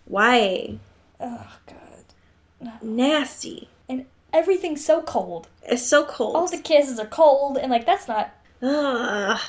[0.05, 0.79] Why?
[1.21, 2.73] oh, God.
[2.83, 3.69] Nasty.
[3.89, 5.49] And everything's so cold.
[5.65, 6.37] It's so cold.
[6.37, 8.31] All the kisses are cold, and like, that's not.
[8.63, 9.41] Ugh.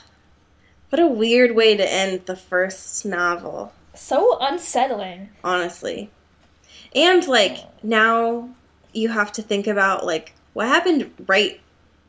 [0.90, 5.30] What a weird way to end the first novel, So unsettling.
[5.44, 6.10] honestly.
[6.96, 8.50] And like now
[8.92, 11.60] you have to think about like what happened right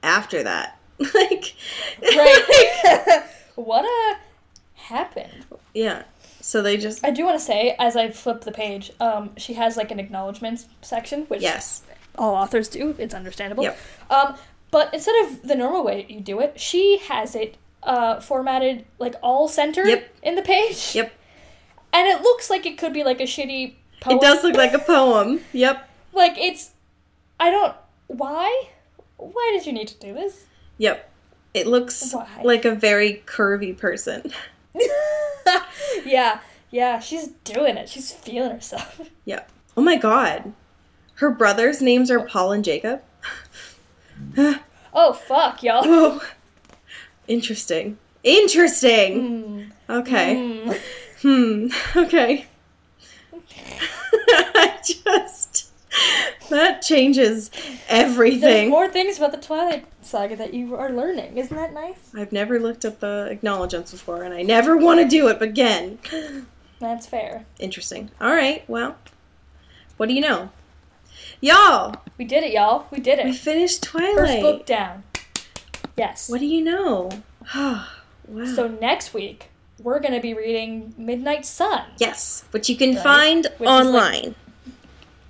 [0.03, 0.79] after that.
[1.15, 1.55] like
[2.03, 3.23] Right.
[3.55, 4.19] what a
[4.75, 5.45] happened?
[5.75, 6.05] yeah.
[6.43, 9.53] So they just I do want to say, as I flip the page, um, she
[9.55, 11.83] has like an acknowledgments section, which yes.
[12.17, 12.95] all authors do.
[12.99, 13.65] It's understandable.
[13.65, 13.79] Yep.
[14.09, 14.37] Um,
[14.71, 19.17] but instead of the normal way you do it, she has it uh, formatted like
[19.23, 20.15] all centered Yep.
[20.23, 20.95] in the page.
[20.95, 21.13] Yep.
[21.93, 24.17] And it looks like it could be like a shitty poem.
[24.17, 25.41] It does look like a poem.
[25.53, 25.89] Yep.
[26.13, 26.71] Like it's,
[27.39, 27.77] I don't.
[28.11, 28.65] Why?
[29.19, 30.47] Why did you need to do this?
[30.79, 31.09] Yep.
[31.55, 32.27] It looks Why?
[32.43, 34.33] like a very curvy person.
[36.05, 36.41] yeah,
[36.71, 36.99] yeah.
[36.99, 37.89] She's doing it.
[37.89, 39.01] She's feeling herself.
[39.27, 39.49] Yep.
[39.77, 40.53] Oh my god.
[41.17, 43.03] Her brothers' names are Paul and Jacob.
[44.93, 45.85] Oh fuck, y'all.
[45.85, 46.21] Whoa.
[47.29, 47.97] Interesting.
[48.25, 49.73] Interesting.
[49.89, 50.35] Okay.
[50.35, 50.81] Mm.
[51.23, 51.99] Hmm.
[51.99, 52.47] Okay.
[53.33, 55.40] I just
[56.51, 58.71] that changes There's everything.
[58.71, 61.37] more things about the Twilight Saga that you are learning.
[61.37, 62.11] Isn't that nice?
[62.15, 65.99] I've never looked at the acknowledgements before, and I never want to do it again.
[66.79, 67.45] That's fair.
[67.59, 68.11] Interesting.
[68.21, 68.65] All right.
[68.69, 68.97] Well,
[69.97, 70.51] what do you know,
[71.41, 71.95] y'all?
[72.19, 72.87] We did it, y'all.
[72.91, 73.27] We did it.
[73.27, 74.41] We finished First Twilight.
[74.43, 75.03] book down.
[75.97, 76.31] Yes.
[76.31, 77.11] What do you know?
[77.55, 77.87] wow.
[78.55, 79.47] So next week
[79.83, 81.85] we're gonna be reading Midnight Sun.
[81.99, 83.03] yes, which you can Right.
[83.03, 84.35] find Which online.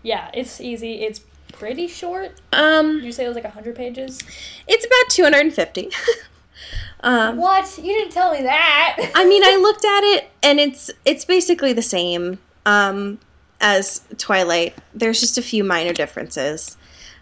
[0.03, 1.03] Yeah, it's easy.
[1.03, 1.21] It's
[1.53, 2.41] pretty short.
[2.53, 4.21] um, Did you say it was like hundred pages?
[4.67, 5.91] it's about two hundred and fifty.
[7.01, 7.77] um, What?
[7.79, 9.11] You didn't tell me that.
[9.15, 13.19] I mean, I looked at it, and it's it's basically the same um,
[13.61, 14.75] as Twilight.
[14.95, 16.77] There's just a few minor differences,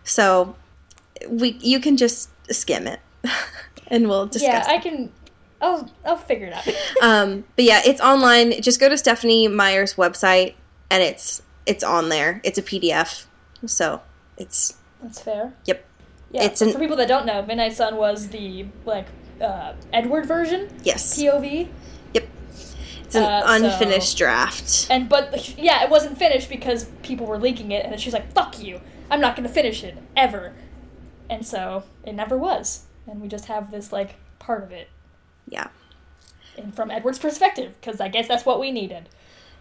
[0.05, 0.55] so
[1.29, 3.01] we you can just skim it,
[3.89, 4.66] and we'll discuss.
[4.68, 5.11] yeah, I can.
[5.61, 6.68] I'll I'll figure it out.
[7.03, 8.62] Um, but yeah, it's online.
[8.62, 10.55] Just go to Stephenie Meyer's website,
[10.91, 12.40] and it's it's on there.
[12.44, 13.26] It's a PDF,
[13.66, 14.00] so
[14.36, 15.52] it's That's fair.
[15.66, 15.84] Yep.
[16.32, 16.44] Yeah.
[16.44, 19.06] It's an- for people that don't know, Midnight Sun was the like
[19.40, 21.68] uh, Edward version yes, POV,
[22.14, 22.28] Yep.
[23.04, 24.86] it's an uh, so- unfinished draft.
[24.90, 28.32] and but yeah, it wasn't finished because people were leaking it, and then she's like,
[28.32, 28.80] "Fuck you!
[29.10, 30.54] I'm not gonna finish it ever,"
[31.30, 34.88] and so it never was, and we just have this like part of it.
[35.48, 35.68] Yeah.
[36.58, 39.08] And from Edward's perspective, because I guess that's what we needed.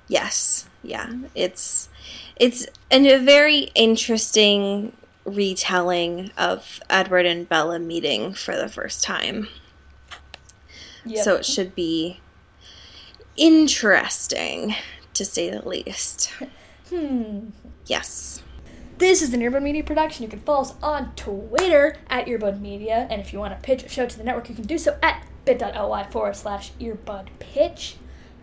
[0.07, 1.89] Yes, yeah, it's
[2.39, 4.93] it's a very interesting
[5.25, 9.49] retelling of Edward and Bella meeting for the first time.
[11.05, 11.23] Yep.
[11.23, 12.19] So it should be
[13.35, 14.75] interesting,
[15.13, 16.31] to say the least.
[16.89, 17.49] hmm.
[17.85, 18.41] Yes.
[18.97, 20.23] This is an Earbud Media production.
[20.23, 23.83] You can follow us on Twitter at Earbud Media, and if you want to pitch
[23.83, 27.97] a show to the network, you can do so at bit.ly forward slash earbud pitch.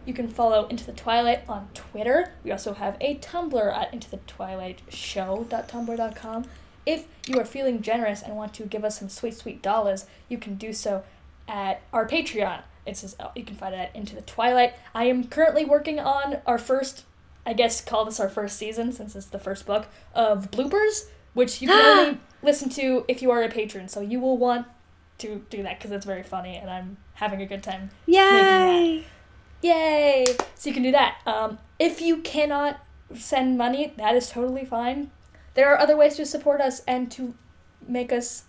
[0.05, 2.33] You can follow Into the Twilight on Twitter.
[2.43, 6.45] We also have a Tumblr at into the twilight show.tumblr.com.
[6.87, 10.37] If you are feeling generous and want to give us some sweet, sweet dollars, you
[10.37, 11.05] can do so
[11.49, 12.63] at our Patreon.
[12.85, 14.75] It says oh, uh, you can find it at Into the Twilight.
[14.95, 17.05] I am currently working on our first,
[17.47, 21.63] I guess, call this our first season since it's the first book of bloopers, which
[21.63, 23.89] you can only listen to if you are a patron.
[23.89, 24.67] So you will want
[25.19, 29.05] to do that because it's very funny and I'm having a good time Yay!
[29.65, 30.27] Yay!
[30.55, 31.23] So you can do that.
[31.25, 32.81] Um, if you cannot
[33.15, 35.11] send money, that is totally fine.
[35.55, 37.35] There are other ways to support us and to
[37.89, 38.45] make us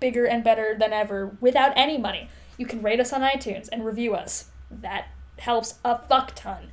[0.00, 2.30] bigger and better than ever without any money.
[2.56, 4.46] You can rate us on iTunes and review us.
[4.70, 6.70] That helps a fuck ton.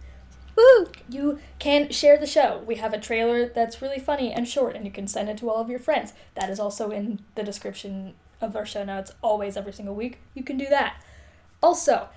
[0.56, 0.88] Woo!
[1.10, 2.64] You can share the show.
[2.66, 5.50] We have a trailer that's really funny and short, and you can send it to
[5.50, 6.14] all of your friends.
[6.36, 10.44] That is also in the description of our show notes always every single week, you
[10.44, 11.02] can do that.
[11.62, 12.08] Also,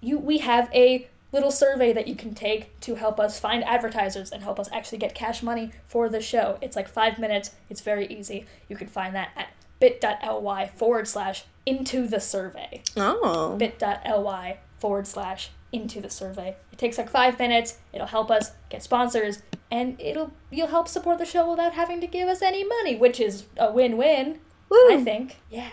[0.00, 4.30] you we have a little survey that you can take to help us find advertisers
[4.30, 6.58] and help us actually get cash money for the show.
[6.62, 7.50] It's like five minutes.
[7.68, 8.46] It's very easy.
[8.68, 12.82] You can find that at bit.ly forward slash into the survey.
[12.96, 13.56] Oh.
[13.56, 16.56] bit.ly forward slash into the survey.
[16.72, 17.78] It takes like five minutes.
[17.92, 22.06] It'll help us get sponsors, and it'll you'll help support the show without having to
[22.06, 24.38] give us any money, which is a win-win.
[24.68, 24.92] Woo.
[24.92, 25.36] I think.
[25.50, 25.70] Yeah.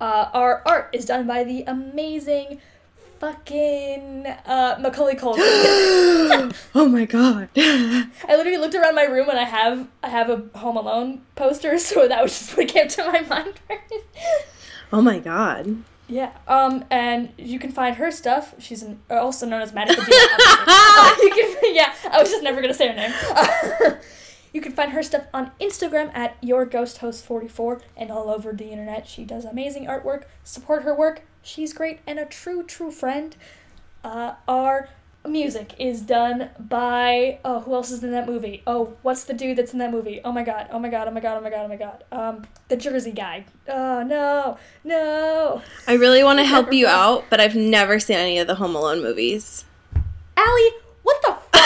[0.00, 2.60] Uh, our art is done by the amazing
[3.18, 6.54] fucking uh, Macaulay Culkin.
[6.74, 7.48] oh my god.
[7.56, 11.78] I literally looked around my room and I have I have a Home Alone poster,
[11.78, 14.04] so that was just what came to my mind first.
[14.92, 15.82] oh my god.
[16.10, 16.32] Yeah.
[16.46, 18.54] Um, and you can find her stuff.
[18.58, 22.72] She's an, also known as Maddie uh, you can, yeah, I was just never gonna
[22.72, 23.98] say her name.
[24.54, 28.52] you can find her stuff on Instagram at your ghost host 44 and all over
[28.52, 29.06] the internet.
[29.06, 30.24] She does amazing artwork.
[30.44, 31.24] Support her work.
[31.42, 33.36] She's great and a true, true friend.
[34.04, 34.88] Uh, our
[35.26, 39.58] music is done by oh who else is in that movie oh what's the dude
[39.58, 41.50] that's in that movie oh my god oh my god oh my god oh my
[41.50, 46.44] god oh my god um the jersey guy oh no no I really want to
[46.44, 49.64] help you out, but I've never seen any of the Home Alone movies.
[50.36, 50.70] Allie,
[51.02, 51.62] what the fuck?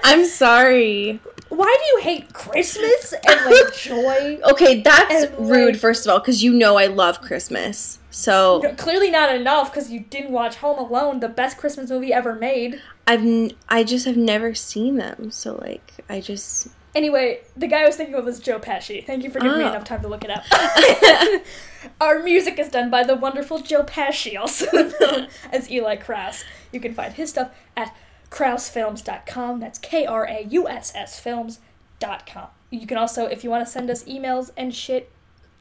[0.04, 1.20] I'm sorry.
[1.48, 4.40] Why do you hate Christmas and like joy?
[4.50, 7.98] Okay, that's And, rude, like- first of all, because you know I love Christmas.
[8.10, 12.12] So No, Clearly not enough because you didn't watch Home Alone, the best Christmas movie
[12.12, 12.80] ever made.
[13.06, 15.30] I've n- I just have never seen them.
[15.30, 19.04] So like I just Anyway, the guy I was thinking of was Joe Pesci.
[19.06, 19.68] Thank you for giving me Oh.
[19.68, 20.44] enough time to look it up.
[22.00, 26.42] Our music is done by the wonderful Joe Pesci, also known as Eli Krauss.
[26.72, 27.94] You can find his stuff at
[28.36, 29.60] kraussfilms.com.
[29.60, 32.48] That's K R A U S S films.com.
[32.70, 35.10] You can also, if you want to send us emails and shit,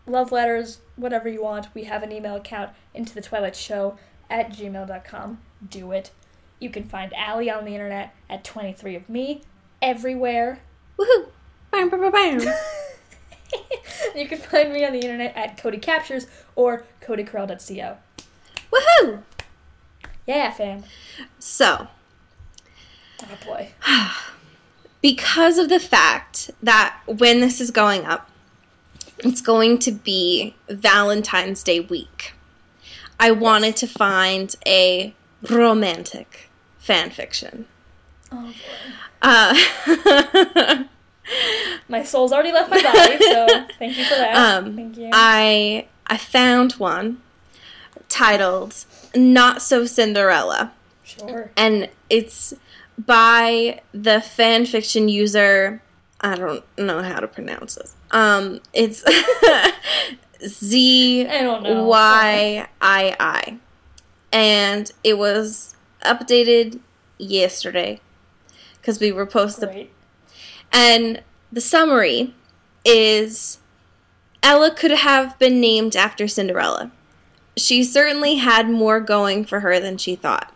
[0.05, 3.97] love letters, whatever you want, we have an email account into the Twilight Show
[4.29, 5.39] at gmail.com.
[5.69, 6.11] Do it.
[6.59, 9.41] You can find Allie on the internet at 23 of me
[9.81, 10.59] everywhere.
[10.99, 11.29] woohoo.
[11.71, 12.39] Bam, bam, bam, bam.
[14.15, 17.97] you can find me on the internet at Cody Captures or codycurl.co.
[18.71, 19.23] Woohoo!
[20.27, 20.83] Yeah, fam.
[21.39, 21.87] So,
[23.29, 23.71] Oh boy.
[25.01, 28.29] because of the fact that when this is going up,
[29.19, 32.33] it's going to be Valentine's Day week.
[33.19, 35.13] I wanted to find a
[35.49, 36.49] romantic
[36.79, 37.65] fan fiction.
[38.31, 38.53] Oh boy.
[39.21, 40.83] Uh,
[41.87, 43.47] My soul's already left my body, so
[43.79, 44.35] thank you for that.
[44.35, 45.09] Um, thank you.
[45.13, 47.21] I I found one
[48.09, 48.75] titled
[49.15, 50.71] "Not So Cinderella,"
[51.03, 51.51] sure.
[51.55, 52.53] and it's
[52.97, 55.81] by the fan fiction user.
[56.21, 57.95] I don't know how to pronounce this.
[58.11, 59.03] Um, it's
[60.43, 61.83] Z I don't know.
[61.83, 63.57] Y I I,
[64.31, 66.79] and it was updated
[67.17, 67.99] yesterday
[68.77, 69.91] because we were posted Great.
[70.71, 71.21] and
[71.51, 72.33] the summary
[72.83, 73.59] is
[74.43, 76.91] Ella could have been named after Cinderella.
[77.57, 80.54] She certainly had more going for her than she thought.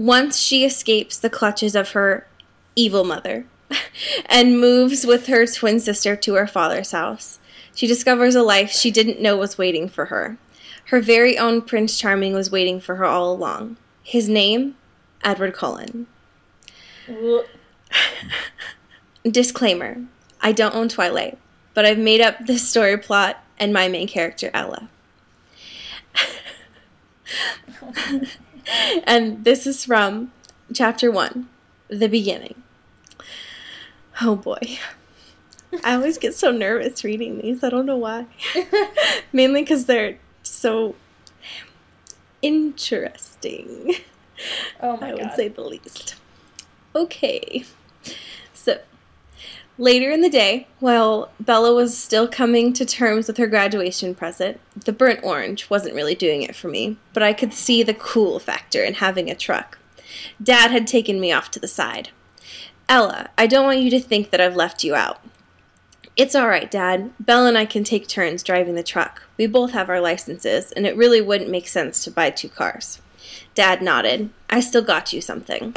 [0.00, 2.26] Once she escapes the clutches of her
[2.74, 3.44] evil mother
[4.24, 7.38] and moves with her twin sister to her father's house,
[7.74, 10.38] she discovers a life she didn't know was waiting for her.
[10.86, 13.76] Her very own Prince Charming was waiting for her all along.
[14.02, 14.74] His name?
[15.22, 16.06] Edward Cullen.
[19.22, 19.98] Disclaimer
[20.40, 21.36] I don't own Twilight,
[21.74, 24.88] but I've made up this story plot and my main character, Ella.
[29.04, 30.32] and this is from
[30.74, 31.48] chapter one,
[31.88, 32.62] the beginning.
[34.20, 34.78] Oh boy.
[35.84, 37.62] I always get so nervous reading these.
[37.62, 38.26] I don't know why.
[39.32, 40.94] Mainly because they're so
[42.42, 43.94] interesting.
[44.80, 45.36] Oh my I would god.
[45.36, 46.14] say the least.
[46.94, 47.64] Okay.
[49.80, 54.60] Later in the day, while Bella was still coming to terms with her graduation present,
[54.76, 58.38] the burnt orange wasn't really doing it for me, but I could see the cool
[58.38, 59.78] factor in having a truck.
[60.42, 62.10] Dad had taken me off to the side.
[62.90, 65.22] Ella, I don't want you to think that I've left you out.
[66.14, 67.12] It's all right, Dad.
[67.18, 69.22] Bella and I can take turns driving the truck.
[69.38, 73.00] We both have our licenses, and it really wouldn't make sense to buy two cars.
[73.54, 74.28] Dad nodded.
[74.50, 75.74] I still got you something.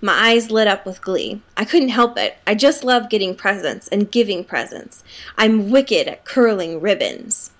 [0.00, 1.42] My eyes lit up with glee.
[1.56, 2.38] I couldn't help it.
[2.46, 5.04] I just love getting presents and giving presents.
[5.36, 7.50] I'm wicked at curling ribbons.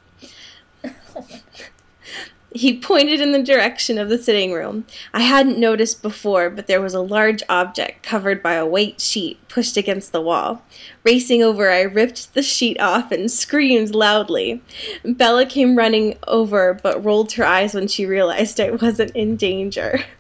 [2.53, 4.85] He pointed in the direction of the sitting room.
[5.15, 9.39] I hadn't noticed before, but there was a large object covered by a white sheet
[9.49, 10.63] pushed against the wall.
[11.05, 14.63] Racing over, I ripped the sheet off and screamed loudly.
[15.05, 20.01] Bella came running over, but rolled her eyes when she realized I wasn't in danger.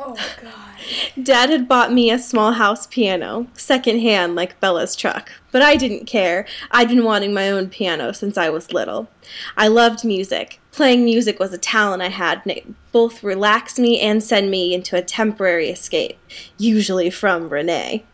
[0.00, 1.24] Oh god.
[1.24, 6.06] Dad had bought me a small house piano, secondhand like Bella's truck, but I didn't
[6.06, 6.46] care.
[6.70, 9.08] I'd been wanting my own piano since I was little.
[9.56, 10.60] I loved music.
[10.70, 14.72] Playing music was a talent I had, and it both relaxed me and sent me
[14.72, 16.16] into a temporary escape,
[16.58, 18.04] usually from Renee.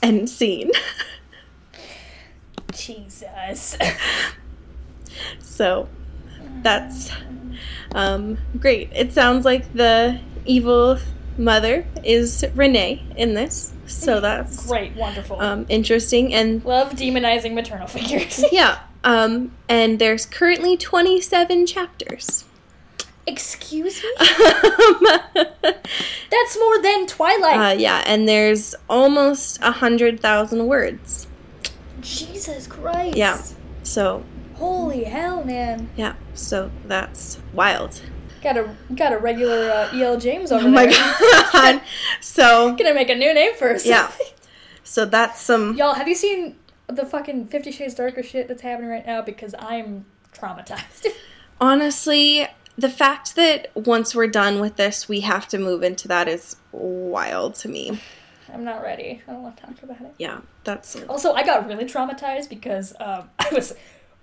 [0.00, 0.70] End scene.
[2.72, 3.76] Jesus.
[5.40, 5.88] so
[6.62, 7.10] that's
[7.96, 8.90] um, great.
[8.94, 10.98] It sounds like the evil
[11.36, 15.40] mother is Renee in this, so that's Great, wonderful.
[15.40, 16.32] um, interesting.
[16.34, 18.44] And Love demonizing maternal figures.
[18.52, 22.44] yeah, um, and there's currently 27 chapters.
[23.26, 24.10] Excuse me?
[24.20, 25.18] uh,
[26.30, 27.78] That's more than Twilight.
[27.80, 31.26] yeah, and there's almost a hundred thousand words.
[32.02, 33.16] Jesus Christ.
[33.16, 33.40] Yeah.
[33.82, 34.24] So
[34.56, 35.88] Holy hell, man.
[35.96, 38.02] yeah, so that's wild.
[38.44, 40.18] Got a got a regular uh, E.L.
[40.20, 41.14] James over Oh my there.
[41.52, 41.80] god.
[42.20, 43.86] so Gonna make a new name for first.
[43.86, 44.12] yeah,
[44.84, 45.74] so that's some.
[45.76, 49.22] Y'all, have you seen the fucking Fifty Shades Darker shit that's happening right now?
[49.22, 51.06] Because I'm traumatized.
[51.60, 56.28] Honestly, the fact that once we're done with this, we have to move into that
[56.28, 58.00] is wild to me.
[58.52, 59.22] I'm not ready.
[59.26, 60.14] I don't want to talk about it.
[60.18, 63.74] Yeah, that's Also, I got really traumatized because um, I was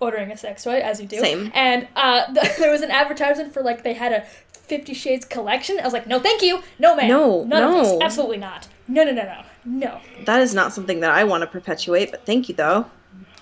[0.02, 1.20] ordering a sex toy, as you do.
[1.20, 1.52] Same.
[1.54, 5.80] And uh, th- there was an advertisement for like they had a Fifty Shades collection.
[5.80, 8.00] I was like, no, thank you, no, man, No, none of no.
[8.02, 8.68] absolutely not.
[8.88, 12.12] No, no, no, no, no, that is not something that I want to perpetuate.
[12.12, 12.86] But thank you though.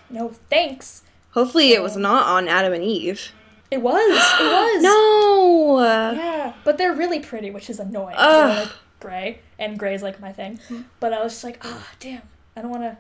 [0.10, 1.04] no, thanks.
[1.32, 3.32] Hopefully, it was not on Adam and Eve.
[3.72, 4.82] It was, it was.
[4.82, 5.80] No.
[6.16, 8.16] Yeah, but they're really pretty, which is annoying.
[8.16, 8.68] like
[9.00, 10.60] gray, and gray's like my thing.
[11.00, 12.24] But I was just like, ah, damn,
[12.56, 12.98] I don't want to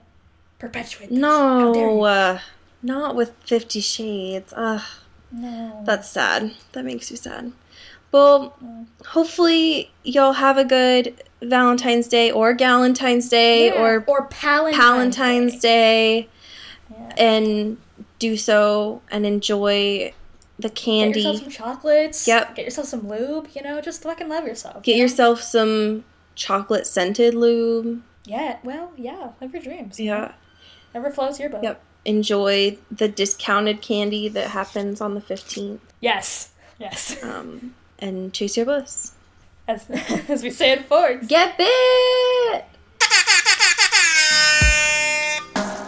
[0.59, 1.09] perpetuate.
[1.09, 1.17] This.
[1.17, 2.39] No, uh,
[2.81, 4.53] not with Fifty Shades.
[4.55, 4.81] Ugh,
[5.31, 5.81] no.
[5.85, 6.51] that's sad.
[6.73, 7.51] That makes you sad.
[8.11, 8.87] Well, Mm.
[9.05, 14.77] hopefully y'all have a good Valentine's Day or Galentine's Day Yeah, or or Palentine's,
[15.15, 16.21] Palentine's Day.
[16.21, 16.29] Day,
[16.91, 17.13] Yeah.
[17.17, 17.77] and
[18.17, 20.13] do so and enjoy
[20.57, 21.21] the candy.
[21.21, 22.27] Get yourself some chocolates.
[22.27, 22.55] Yep.
[22.55, 23.47] Get yourself some lube.
[23.53, 24.83] You know, just fucking love yourself.
[24.83, 25.03] Get you know?
[25.03, 26.03] yourself some
[26.35, 28.01] chocolate scented lube.
[28.25, 28.57] Yeah.
[28.63, 29.29] Well, yeah.
[29.39, 29.99] Live your dreams.
[29.99, 30.31] Yeah.
[30.93, 31.63] Never flows your boat.
[31.63, 35.79] Yep enjoy the discounted candy that happens on the 15th.
[36.01, 36.49] Yes.
[36.79, 37.23] Yes.
[37.23, 39.13] Um, and chase your bliss.
[39.67, 39.87] As,
[40.27, 41.27] as we say in Forks.
[41.27, 42.65] Get bit!